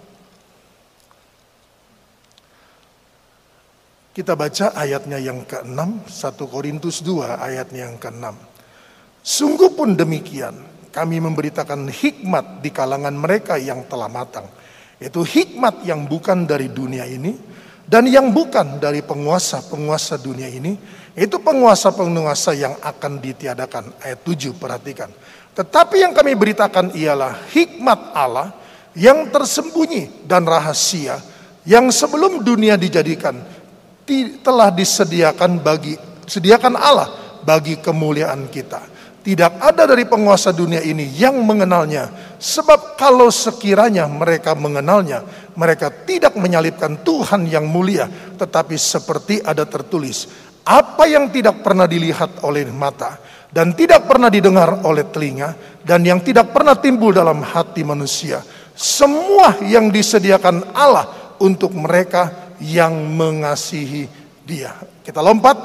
Kita 4.18 4.34
baca 4.34 4.74
ayatnya 4.74 5.22
yang 5.22 5.46
ke-6, 5.46 6.10
1 6.10 6.42
Korintus 6.50 7.06
2 7.06 7.38
ayatnya 7.38 7.86
yang 7.86 8.02
ke-6. 8.02 8.34
Sungguh 9.22 9.70
pun 9.78 9.94
demikian, 9.94 10.58
kami 10.98 11.22
memberitakan 11.22 11.94
hikmat 11.94 12.66
di 12.66 12.74
kalangan 12.74 13.14
mereka 13.14 13.62
yang 13.62 13.86
telah 13.86 14.10
matang. 14.10 14.50
Itu 14.98 15.22
hikmat 15.22 15.86
yang 15.86 16.10
bukan 16.10 16.50
dari 16.50 16.74
dunia 16.74 17.06
ini, 17.06 17.38
dan 17.86 18.10
yang 18.10 18.34
bukan 18.34 18.82
dari 18.82 19.06
penguasa-penguasa 19.06 20.18
dunia 20.18 20.50
ini, 20.50 20.74
itu 21.14 21.38
penguasa-penguasa 21.38 22.58
yang 22.58 22.74
akan 22.82 23.22
ditiadakan. 23.22 23.94
Ayat 24.02 24.26
7, 24.26 24.58
perhatikan. 24.58 25.14
Tetapi 25.54 26.02
yang 26.02 26.18
kami 26.18 26.34
beritakan 26.34 26.90
ialah 26.98 27.46
hikmat 27.54 28.18
Allah 28.18 28.58
yang 28.98 29.30
tersembunyi 29.30 30.26
dan 30.26 30.50
rahasia, 30.50 31.22
yang 31.62 31.94
sebelum 31.94 32.42
dunia 32.42 32.74
dijadikan, 32.74 33.38
telah 34.42 34.74
disediakan 34.74 35.62
bagi 35.62 35.94
sediakan 36.26 36.74
Allah 36.74 37.10
bagi 37.46 37.78
kemuliaan 37.78 38.50
kita. 38.50 38.97
Tidak 39.28 39.60
ada 39.60 39.84
dari 39.84 40.08
penguasa 40.08 40.56
dunia 40.56 40.80
ini 40.80 41.04
yang 41.20 41.44
mengenalnya. 41.44 42.08
Sebab 42.40 42.96
kalau 42.96 43.28
sekiranya 43.28 44.08
mereka 44.08 44.56
mengenalnya, 44.56 45.20
mereka 45.52 45.92
tidak 45.92 46.40
menyalibkan 46.40 47.04
Tuhan 47.04 47.44
yang 47.44 47.68
mulia. 47.68 48.08
Tetapi 48.08 48.80
seperti 48.80 49.44
ada 49.44 49.68
tertulis, 49.68 50.32
apa 50.64 51.12
yang 51.12 51.28
tidak 51.28 51.60
pernah 51.60 51.84
dilihat 51.84 52.40
oleh 52.48 52.72
mata, 52.72 53.20
dan 53.52 53.76
tidak 53.76 54.08
pernah 54.08 54.32
didengar 54.32 54.80
oleh 54.88 55.04
telinga, 55.12 55.84
dan 55.84 56.08
yang 56.08 56.24
tidak 56.24 56.56
pernah 56.56 56.80
timbul 56.80 57.12
dalam 57.12 57.44
hati 57.44 57.84
manusia. 57.84 58.40
Semua 58.80 59.60
yang 59.60 59.92
disediakan 59.92 60.72
Allah 60.72 61.36
untuk 61.44 61.76
mereka 61.76 62.56
yang 62.64 62.96
mengasihi 62.96 64.08
dia. 64.48 64.72
Kita 65.04 65.20
lompat 65.20 65.58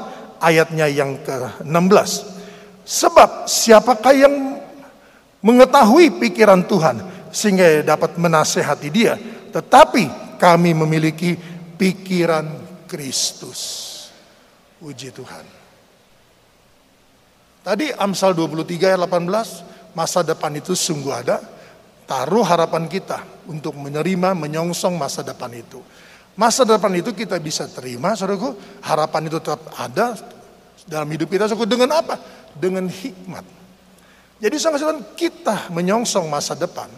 ayatnya 0.43 0.91
yang 0.91 1.15
ke-16. 1.23 2.32
Sebab 2.83 3.47
siapakah 3.47 4.11
yang 4.11 4.59
mengetahui 5.43 6.19
pikiran 6.19 6.63
Tuhan 6.67 7.03
sehingga 7.31 7.83
dapat 7.83 8.15
menasehati 8.15 8.89
dia. 8.91 9.15
Tetapi 9.51 10.37
kami 10.39 10.71
memiliki 10.75 11.35
pikiran 11.79 12.47
Kristus. 12.87 13.91
Puji 14.79 15.15
Tuhan. 15.15 15.45
Tadi 17.63 17.95
Amsal 17.95 18.35
23 18.35 18.91
ayat 18.91 18.99
18, 19.07 19.95
masa 19.95 20.19
depan 20.19 20.51
itu 20.59 20.75
sungguh 20.75 21.13
ada. 21.15 21.39
Taruh 22.03 22.43
harapan 22.43 22.91
kita 22.91 23.47
untuk 23.47 23.79
menerima, 23.79 24.35
menyongsong 24.35 24.99
masa 24.99 25.23
depan 25.23 25.47
itu. 25.55 25.79
Masa 26.35 26.67
depan 26.67 26.91
itu 26.99 27.15
kita 27.15 27.39
bisa 27.39 27.63
terima, 27.71 28.11
saudaraku. 28.19 28.59
Harapan 28.83 29.31
itu 29.31 29.39
tetap 29.39 29.63
ada 29.79 30.11
dalam 30.83 31.07
hidup 31.07 31.31
kita, 31.31 31.47
saudaraku. 31.47 31.71
Dengan 31.71 32.03
apa? 32.03 32.19
Dengan 32.57 32.85
hikmat. 32.89 33.45
Jadi 34.43 34.55
saudara 34.59 34.99
kita 35.15 35.71
menyongsong 35.71 36.27
masa 36.27 36.51
depan. 36.51 36.91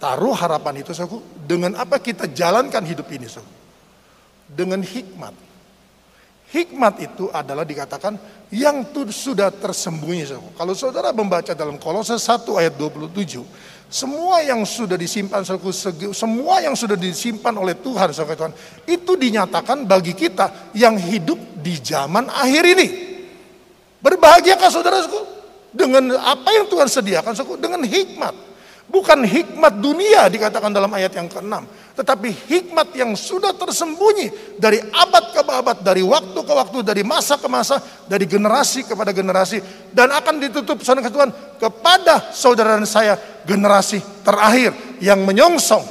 Taruh 0.00 0.32
harapan 0.32 0.80
itu, 0.80 0.96
saudaraku. 0.96 1.20
Dengan 1.44 1.76
apa 1.76 2.00
kita 2.00 2.28
jalankan 2.28 2.84
hidup 2.84 3.08
ini, 3.12 3.28
saudaraku. 3.28 3.56
Dengan 4.48 4.80
hikmat. 4.80 5.34
Hikmat 6.46 6.94
itu 7.02 7.26
adalah 7.34 7.66
dikatakan 7.66 8.16
yang 8.54 8.86
sudah 9.12 9.52
tersembunyi. 9.52 10.24
Saudaraku. 10.24 10.50
Kalau 10.56 10.74
saudara 10.78 11.10
membaca 11.12 11.52
dalam 11.52 11.76
kolose 11.76 12.16
1 12.16 12.48
ayat 12.56 12.74
27, 12.78 13.44
semua 13.86 14.42
yang 14.42 14.66
sudah 14.66 14.98
disimpan, 14.98 15.46
semua 16.10 16.58
yang 16.58 16.74
sudah 16.74 16.98
disimpan 16.98 17.54
oleh 17.54 17.78
Tuhan, 17.78 18.10
Tuhan, 18.10 18.52
itu 18.88 19.12
dinyatakan 19.14 19.86
bagi 19.86 20.10
kita 20.10 20.72
yang 20.74 20.98
hidup 20.98 21.38
di 21.60 21.78
zaman 21.78 22.26
akhir 22.30 22.64
ini. 22.66 23.15
Berbahagiakah 24.00 24.68
saudaraku 24.68 25.20
dengan 25.72 26.16
apa 26.20 26.52
yang 26.52 26.66
Tuhan 26.68 26.88
sediakan, 26.88 27.32
dengan 27.60 27.82
hikmat. 27.84 28.34
Bukan 28.86 29.26
hikmat 29.26 29.82
dunia 29.82 30.30
dikatakan 30.30 30.70
dalam 30.70 30.92
ayat 30.94 31.10
yang 31.10 31.26
ke-6 31.26 31.86
tetapi 31.96 32.28
hikmat 32.28 32.92
yang 32.92 33.16
sudah 33.16 33.56
tersembunyi 33.56 34.60
dari 34.60 34.76
abad 34.76 35.32
ke 35.32 35.40
abad, 35.40 35.80
dari 35.80 36.04
waktu 36.04 36.36
ke 36.36 36.52
waktu, 36.52 36.84
dari 36.84 37.00
masa 37.00 37.40
ke 37.40 37.48
masa, 37.48 37.80
dari 38.04 38.28
generasi 38.28 38.84
kepada 38.84 39.16
generasi, 39.16 39.64
dan 39.96 40.12
akan 40.12 40.36
ditutup 40.36 40.84
saudara 40.84 41.08
Tuhan 41.08 41.32
kepada 41.56 42.36
saudara 42.36 42.76
dan 42.76 42.84
saya 42.84 43.16
generasi 43.48 44.04
terakhir 44.20 44.76
yang 45.00 45.24
menyongsong 45.24 45.88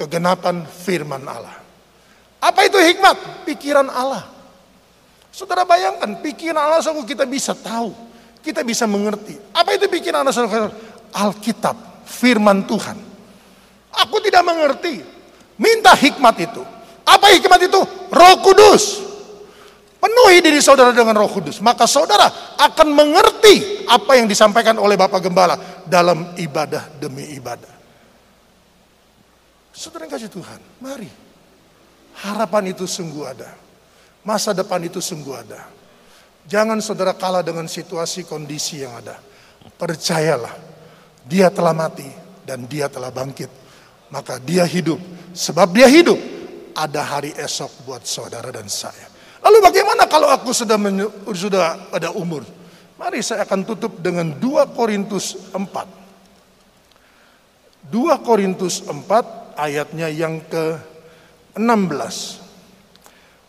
kegenapan 0.00 0.64
firman 0.64 1.20
Allah. 1.28 1.60
Apa 2.40 2.64
itu 2.64 2.80
hikmat? 2.80 3.44
Pikiran 3.44 3.92
Allah. 3.92 4.24
Saudara 5.36 5.68
bayangkan, 5.68 6.16
pikiran 6.24 6.56
Allah 6.56 6.80
sungguh 6.80 7.04
kita 7.04 7.28
bisa 7.28 7.52
tahu, 7.52 7.92
kita 8.40 8.64
bisa 8.64 8.88
mengerti. 8.88 9.36
Apa 9.52 9.76
itu 9.76 9.84
pikiran 9.84 10.24
Allah? 10.24 10.32
Saudara? 10.32 10.72
Alkitab, 11.12 12.08
firman 12.08 12.64
Tuhan. 12.64 12.96
Aku 14.00 14.16
tidak 14.24 14.40
mengerti. 14.48 15.04
Minta 15.60 15.92
hikmat 15.92 16.40
itu. 16.40 16.64
Apa 17.04 17.36
hikmat 17.36 17.68
itu? 17.68 17.80
Roh 18.08 18.36
Kudus. 18.40 19.04
Penuhi 20.00 20.40
diri 20.40 20.56
saudara 20.64 20.96
dengan 20.96 21.20
Roh 21.20 21.28
Kudus, 21.28 21.60
maka 21.60 21.84
saudara 21.84 22.56
akan 22.56 22.88
mengerti 22.96 23.84
apa 23.92 24.16
yang 24.16 24.24
disampaikan 24.24 24.80
oleh 24.80 24.96
Bapak 24.96 25.20
Gembala 25.20 25.84
dalam 25.84 26.32
ibadah 26.40 26.96
demi 26.96 27.36
ibadah. 27.36 27.76
Saudara 29.76 30.08
yang 30.08 30.16
kasih 30.16 30.32
Tuhan, 30.32 30.60
mari. 30.80 31.12
Harapan 32.24 32.72
itu 32.72 32.88
sungguh 32.88 33.24
ada. 33.28 33.65
Masa 34.26 34.50
depan 34.50 34.82
itu 34.82 34.98
sungguh 34.98 35.34
ada. 35.38 35.70
Jangan 36.50 36.82
saudara 36.82 37.14
kalah 37.14 37.46
dengan 37.46 37.70
situasi 37.70 38.26
kondisi 38.26 38.82
yang 38.82 38.98
ada. 38.98 39.22
Percayalah, 39.78 40.54
dia 41.22 41.46
telah 41.50 41.74
mati 41.74 42.06
dan 42.42 42.66
dia 42.66 42.90
telah 42.90 43.14
bangkit 43.14 43.66
maka 44.10 44.42
dia 44.42 44.66
hidup. 44.66 44.98
Sebab 45.34 45.74
dia 45.74 45.88
hidup, 45.90 46.18
ada 46.76 47.02
hari 47.02 47.32
esok 47.36 47.70
buat 47.86 48.06
saudara 48.06 48.52
dan 48.52 48.68
saya. 48.70 49.08
Lalu 49.42 49.60
bagaimana 49.62 50.06
kalau 50.10 50.28
aku 50.32 50.50
sudah 50.50 50.78
sudah 51.34 51.78
ada 51.92 52.10
umur? 52.14 52.42
Mari 52.96 53.20
saya 53.20 53.44
akan 53.44 53.68
tutup 53.68 54.00
dengan 54.00 54.32
2 54.40 54.72
Korintus 54.72 55.36
4. 55.52 57.92
2 57.92 58.24
Korintus 58.24 58.80
4 58.88 59.60
ayatnya 59.60 60.08
yang 60.08 60.40
ke-16. 60.48 62.45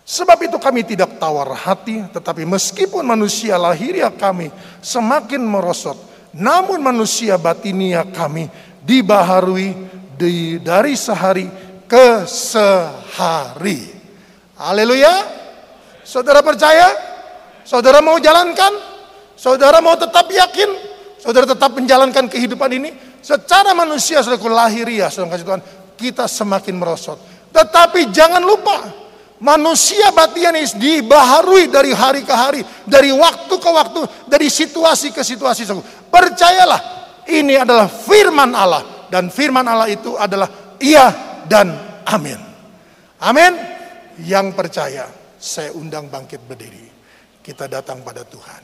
Sebab 0.07 0.39
itu 0.47 0.55
kami 0.55 0.87
tidak 0.87 1.19
tawar 1.19 1.51
hati, 1.51 1.99
tetapi 2.15 2.47
meskipun 2.47 3.03
manusia 3.03 3.59
lahiriah 3.59 4.07
kami 4.07 4.47
semakin 4.79 5.43
merosot, 5.43 5.99
namun 6.31 6.79
manusia 6.79 7.35
batinia 7.35 8.07
kami 8.07 8.47
dibaharui 8.87 9.75
di, 10.15 10.63
dari 10.63 10.95
sehari 10.95 11.51
ke 11.91 12.23
sehari. 12.23 13.91
Haleluya. 14.55 15.27
Saudara 16.07 16.39
percaya? 16.39 16.87
Saudara 17.67 17.99
mau 17.99 18.15
jalankan? 18.15 18.79
Saudara 19.35 19.83
mau 19.83 19.99
tetap 19.99 20.31
yakin? 20.31 20.71
Saudara 21.19 21.43
tetap 21.43 21.75
menjalankan 21.75 22.31
kehidupan 22.31 22.71
ini? 22.79 22.95
Secara 23.19 23.75
manusia, 23.75 24.23
saudara 24.23 24.71
lahiriah, 24.71 25.11
saudara 25.11 25.35
kasih 25.35 25.45
Tuhan, 25.51 25.63
kita 25.99 26.31
semakin 26.31 26.79
merosot. 26.79 27.19
Tetapi 27.51 28.07
jangan 28.15 28.39
lupa, 28.39 29.06
manusia 29.39 30.09
batianis 30.13 30.73
dibaharui 30.77 31.69
dari 31.69 31.93
hari 31.93 32.25
ke 32.25 32.33
hari, 32.33 32.61
dari 32.85 33.13
waktu 33.13 33.55
ke 33.57 33.69
waktu, 33.69 34.01
dari 34.25 34.49
situasi 34.49 35.13
ke 35.13 35.21
situasi. 35.21 35.65
Percayalah, 36.09 36.81
ini 37.29 37.57
adalah 37.59 37.85
firman 37.89 38.51
Allah 38.53 39.07
dan 39.11 39.29
firman 39.29 39.65
Allah 39.65 39.87
itu 39.91 40.17
adalah 40.17 40.77
iya 40.81 41.11
dan 41.45 41.71
amin. 42.07 42.39
Amin. 43.21 43.53
Yang 44.21 44.47
percaya, 44.57 45.05
saya 45.37 45.73
undang 45.73 46.09
bangkit 46.09 46.41
berdiri. 46.45 46.85
Kita 47.41 47.69
datang 47.69 48.01
pada 48.01 48.25
Tuhan. 48.25 48.61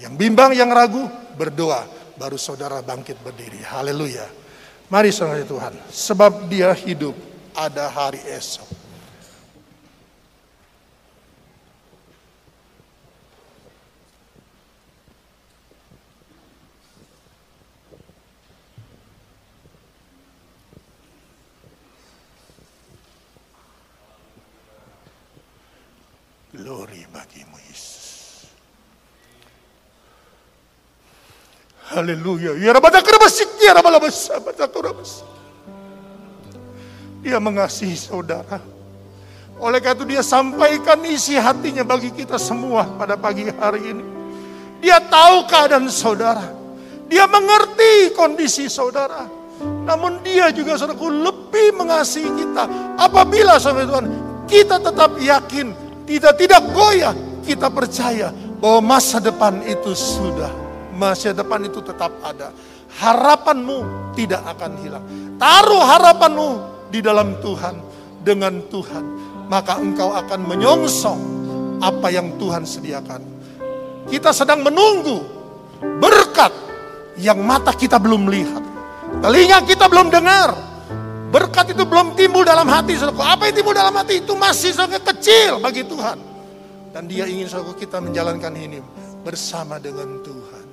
Yang 0.00 0.14
bimbang, 0.18 0.50
yang 0.56 0.72
ragu, 0.72 1.06
berdoa. 1.38 1.86
Baru 2.18 2.38
saudara 2.40 2.82
bangkit 2.82 3.20
berdiri. 3.20 3.62
Haleluya. 3.62 4.26
Mari 4.90 5.10
saudara 5.14 5.44
Tuhan. 5.44 5.74
Sebab 5.88 6.50
dia 6.50 6.74
hidup 6.74 7.14
ada 7.54 7.86
hari 7.90 8.20
esok. 8.26 8.83
Glory 26.54 27.02
bagimu 27.10 27.58
Yesus. 27.66 28.46
Haleluya. 31.90 32.54
Ya 32.62 32.70
Rabbana 32.70 33.02
kerabasik, 33.02 33.58
ya 33.58 33.74
Rabbana 33.74 33.98
Dia 37.26 37.42
mengasihi 37.42 37.98
saudara. 37.98 38.62
Oleh 39.58 39.82
karena 39.82 39.98
itu 39.98 40.04
dia 40.06 40.22
sampaikan 40.22 41.02
isi 41.02 41.34
hatinya 41.34 41.82
bagi 41.82 42.14
kita 42.14 42.38
semua 42.38 42.86
pada 42.86 43.18
pagi 43.18 43.50
hari 43.50 43.90
ini. 43.90 44.04
Dia 44.78 45.02
tahu 45.02 45.50
keadaan 45.50 45.90
saudara. 45.90 46.54
Dia 47.10 47.26
mengerti 47.26 48.14
kondisi 48.14 48.70
saudara. 48.70 49.26
Namun 49.58 50.22
dia 50.22 50.54
juga 50.54 50.78
saudaraku 50.78 51.10
lebih 51.10 51.82
mengasihi 51.82 52.30
kita. 52.30 52.94
Apabila 52.94 53.58
saudara 53.58 53.90
Tuhan 53.90 54.06
kita 54.46 54.78
tetap 54.78 55.18
yakin 55.18 55.83
tidak 56.04 56.36
tidak 56.36 56.62
goyah, 56.72 57.16
kita 57.44 57.68
percaya 57.68 58.32
bahwa 58.60 58.96
masa 58.96 59.20
depan 59.20 59.60
itu 59.64 59.92
sudah, 59.92 60.52
masa 60.96 61.32
depan 61.36 61.64
itu 61.68 61.80
tetap 61.84 62.12
ada. 62.24 62.52
Harapanmu 62.94 64.12
tidak 64.14 64.40
akan 64.54 64.72
hilang. 64.78 65.04
Taruh 65.34 65.82
harapanmu 65.82 66.48
di 66.94 67.02
dalam 67.02 67.36
Tuhan, 67.42 67.74
dengan 68.24 68.64
Tuhan, 68.72 69.04
maka 69.50 69.76
engkau 69.76 70.16
akan 70.16 70.40
menyongsong 70.48 71.20
apa 71.84 72.08
yang 72.08 72.40
Tuhan 72.40 72.64
sediakan. 72.64 73.22
Kita 74.08 74.32
sedang 74.32 74.64
menunggu 74.64 75.20
berkat 76.00 76.52
yang 77.20 77.44
mata 77.44 77.76
kita 77.76 78.00
belum 78.00 78.30
lihat, 78.32 78.62
telinga 79.20 79.60
kita 79.68 79.90
belum 79.90 80.08
dengar, 80.08 80.73
Berkat 81.34 81.74
itu 81.74 81.82
belum 81.82 82.14
timbul 82.14 82.46
dalam 82.46 82.70
hati 82.70 82.94
saudaraku. 82.94 83.26
Apa 83.26 83.50
yang 83.50 83.58
timbul 83.58 83.74
dalam 83.74 83.90
hati 83.90 84.22
itu 84.22 84.38
masih 84.38 84.70
sangat 84.70 85.02
kecil 85.02 85.58
bagi 85.58 85.82
Tuhan. 85.82 86.14
Dan 86.94 87.10
dia 87.10 87.26
ingin 87.26 87.50
saudaraku 87.50 87.74
kita 87.74 87.98
menjalankan 87.98 88.54
ini 88.54 88.78
bersama 89.26 89.82
dengan 89.82 90.22
Tuhan. 90.22 90.66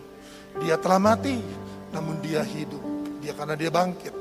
Dia 0.61 0.77
telah 0.77 1.01
mati, 1.01 1.41
namun 1.89 2.21
dia 2.21 2.45
hidup. 2.45 2.77
Dia 3.25 3.33
karena 3.33 3.57
dia 3.57 3.73
bangkit. 3.73 4.13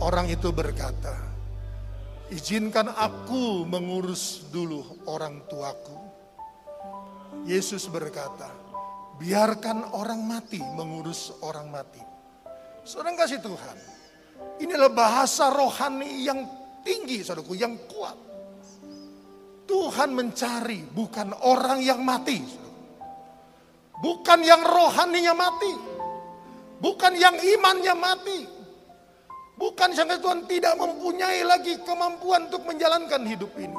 Orang 0.00 0.32
itu 0.32 0.48
berkata, 0.48 1.12
izinkan 2.32 2.88
aku 2.96 3.68
mengurus 3.68 4.48
dulu 4.48 4.80
orang 5.12 5.44
tuaku. 5.44 6.00
Yesus 7.44 7.84
berkata, 7.92 8.48
biarkan 9.20 9.92
orang 9.92 10.24
mati 10.24 10.56
mengurus 10.56 11.36
orang 11.44 11.68
mati. 11.68 12.09
Saudara 12.84 13.16
kasih 13.16 13.40
Tuhan. 13.44 13.76
Ini 14.60 14.72
adalah 14.76 14.92
bahasa 14.92 15.52
rohani 15.52 16.24
yang 16.24 16.44
tinggi, 16.84 17.20
saudaraku, 17.24 17.56
yang 17.56 17.76
kuat. 17.88 18.16
Tuhan 19.68 20.10
mencari 20.12 20.82
bukan 20.90 21.30
orang 21.46 21.78
yang 21.80 22.02
mati. 22.02 22.42
Bukan 24.00 24.40
yang 24.42 24.64
rohaninya 24.64 25.36
mati. 25.36 25.72
Bukan 26.80 27.12
yang 27.14 27.36
imannya 27.36 27.94
mati. 27.94 28.40
Bukan 29.60 29.92
sampai 29.92 30.16
Tuhan 30.16 30.48
tidak 30.48 30.72
mempunyai 30.80 31.44
lagi 31.44 31.76
kemampuan 31.84 32.48
untuk 32.48 32.64
menjalankan 32.64 33.20
hidup 33.28 33.52
ini. 33.60 33.76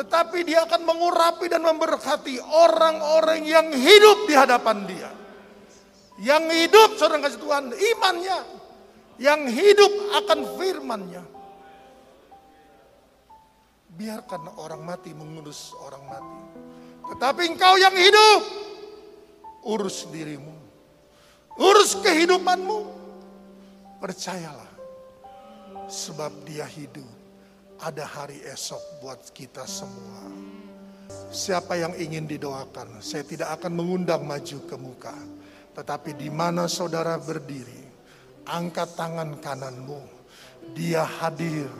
Tetapi 0.00 0.48
dia 0.48 0.64
akan 0.64 0.80
mengurapi 0.88 1.44
dan 1.52 1.60
memberkati 1.60 2.40
orang-orang 2.40 3.44
yang 3.44 3.68
hidup 3.68 4.24
di 4.24 4.34
hadapan 4.34 4.88
dia. 4.88 5.17
Yang 6.18 6.44
hidup 6.66 6.90
saudara 6.98 7.22
kasih 7.22 7.38
Tuhan 7.38 7.70
imannya. 7.70 8.38
Yang 9.22 9.40
hidup 9.54 9.92
akan 10.18 10.38
firmannya. 10.58 11.24
Biarkan 13.94 14.42
orang 14.58 14.82
mati 14.82 15.14
mengurus 15.14 15.74
orang 15.78 16.04
mati. 16.10 16.42
Tetapi 17.14 17.42
engkau 17.54 17.74
yang 17.78 17.94
hidup. 17.94 18.40
Urus 19.62 20.10
dirimu. 20.10 20.54
Urus 21.58 21.98
kehidupanmu. 22.02 22.78
Percayalah. 24.02 24.70
Sebab 25.86 26.34
dia 26.42 26.66
hidup. 26.66 27.06
Ada 27.78 28.02
hari 28.02 28.42
esok 28.42 29.02
buat 29.02 29.22
kita 29.30 29.62
semua. 29.70 30.26
Siapa 31.30 31.78
yang 31.78 31.94
ingin 31.94 32.26
didoakan, 32.26 32.98
saya 32.98 33.22
tidak 33.22 33.54
akan 33.54 33.72
mengundang 33.78 34.26
maju 34.26 34.58
ke 34.66 34.76
muka 34.76 35.14
tetapi 35.78 36.18
di 36.18 36.26
mana 36.26 36.66
saudara 36.66 37.14
berdiri, 37.22 37.86
angkat 38.50 38.98
tangan 38.98 39.38
kananmu. 39.38 40.02
Dia 40.74 41.06
hadir, 41.06 41.70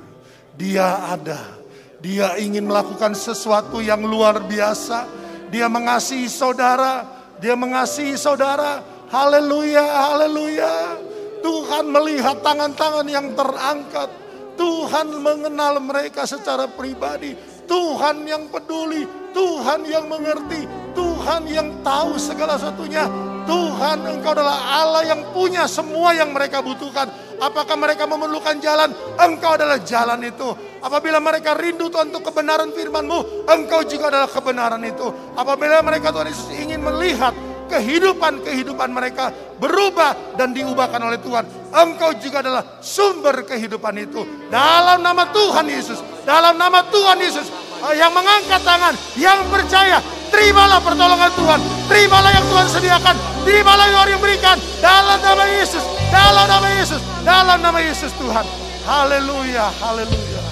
dia 0.54 1.02
ada. 1.10 1.58
Dia 1.98 2.38
ingin 2.38 2.70
melakukan 2.70 3.18
sesuatu 3.18 3.82
yang 3.82 4.06
luar 4.06 4.46
biasa. 4.46 5.02
Dia 5.50 5.66
mengasihi 5.66 6.30
saudara, 6.30 7.02
dia 7.42 7.58
mengasihi 7.58 8.14
saudara. 8.14 8.86
Haleluya, 9.10 9.82
haleluya. 9.82 11.02
Tuhan 11.42 11.90
melihat 11.90 12.38
tangan-tangan 12.38 13.06
yang 13.10 13.34
terangkat. 13.34 14.14
Tuhan 14.54 15.10
mengenal 15.18 15.82
mereka 15.82 16.22
secara 16.22 16.70
pribadi. 16.70 17.34
Tuhan 17.66 18.22
yang 18.30 18.46
peduli, 18.46 19.02
Tuhan 19.34 19.82
yang 19.90 20.06
mengerti, 20.06 20.70
Tuhan 20.94 21.50
yang 21.50 21.82
tahu 21.82 22.14
segala 22.14 22.54
satunya. 22.54 23.27
Tuhan 23.48 24.04
engkau 24.04 24.36
adalah 24.36 24.84
Allah 24.84 25.08
yang 25.08 25.32
punya 25.32 25.64
semua 25.64 26.12
yang 26.12 26.36
mereka 26.36 26.60
butuhkan. 26.60 27.08
Apakah 27.40 27.80
mereka 27.80 28.04
memerlukan 28.04 28.60
jalan? 28.60 28.92
Engkau 29.16 29.56
adalah 29.56 29.80
jalan 29.80 30.20
itu. 30.20 30.52
Apabila 30.84 31.16
mereka 31.16 31.56
rindu 31.56 31.88
Tuhan 31.88 32.12
untuk 32.12 32.28
kebenaran 32.28 32.68
firman-Mu, 32.76 33.48
Engkau 33.48 33.88
juga 33.88 34.12
adalah 34.12 34.28
kebenaran 34.28 34.84
itu. 34.84 35.08
Apabila 35.32 35.80
mereka 35.80 36.12
Tuhan 36.12 36.28
Yesus 36.28 36.48
ingin 36.60 36.84
melihat 36.84 37.32
kehidupan-kehidupan 37.68 38.88
mereka 38.90 39.30
berubah 39.60 40.36
dan 40.36 40.56
diubahkan 40.56 41.00
oleh 41.00 41.20
Tuhan. 41.20 41.44
Engkau 41.72 42.16
juga 42.16 42.40
adalah 42.40 42.64
sumber 42.80 43.44
kehidupan 43.44 43.94
itu. 43.96 44.24
Dalam 44.48 45.04
nama 45.04 45.28
Tuhan 45.28 45.68
Yesus, 45.68 46.00
dalam 46.24 46.56
nama 46.56 46.84
Tuhan 46.88 47.16
Yesus, 47.20 47.46
yang 47.94 48.10
mengangkat 48.10 48.60
tangan, 48.64 48.94
yang 49.14 49.46
percaya, 49.52 50.02
terimalah 50.32 50.82
pertolongan 50.82 51.30
Tuhan, 51.36 51.60
terimalah 51.86 52.30
yang 52.34 52.46
Tuhan 52.48 52.66
sediakan, 52.66 53.16
terimalah 53.48 53.88
yang 53.88 54.00
Tuhan 54.04 54.20
berikan 54.20 54.56
dalam 54.84 55.18
nama 55.24 55.44
Yesus, 55.48 55.84
dalam 56.12 56.44
nama 56.44 56.68
Yesus, 56.68 57.00
dalam 57.24 57.58
nama 57.64 57.80
Yesus 57.80 58.12
Tuhan. 58.20 58.44
Haleluya, 58.84 59.72
haleluya, 59.72 60.44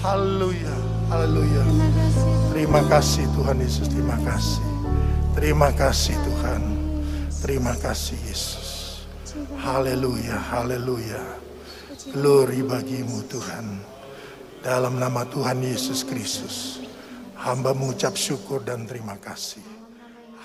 haleluya, 0.00 0.74
haleluya. 1.12 1.64
Terima 2.48 2.80
kasih 2.88 3.28
Tuhan 3.36 3.60
Yesus, 3.60 3.86
terima 3.92 4.16
kasih. 4.24 4.64
Terima 5.36 5.68
kasih 5.70 6.16
Tuhan. 6.16 6.62
Terima 7.38 7.74
kasih 7.76 8.18
Yesus. 8.26 8.68
Haleluya, 9.60 10.34
haleluya. 10.50 11.22
Glory 12.10 12.64
bagimu 12.64 13.22
Tuhan. 13.30 13.78
Dalam 14.64 14.98
nama 14.98 15.22
Tuhan 15.28 15.62
Yesus 15.62 16.02
Kristus. 16.02 16.82
Hamba 17.38 17.70
mengucap 17.70 18.18
syukur 18.18 18.66
dan 18.66 18.90
terima 18.90 19.14
kasih. 19.22 19.62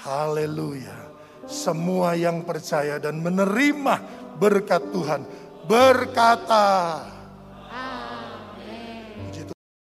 Haleluya. 0.05 1.12
Semua 1.44 2.16
yang 2.16 2.48
percaya 2.48 2.98
dan 2.98 3.20
menerima 3.20 3.96
berkat 4.39 4.84
Tuhan 4.91 5.22
berkata, 5.68 6.68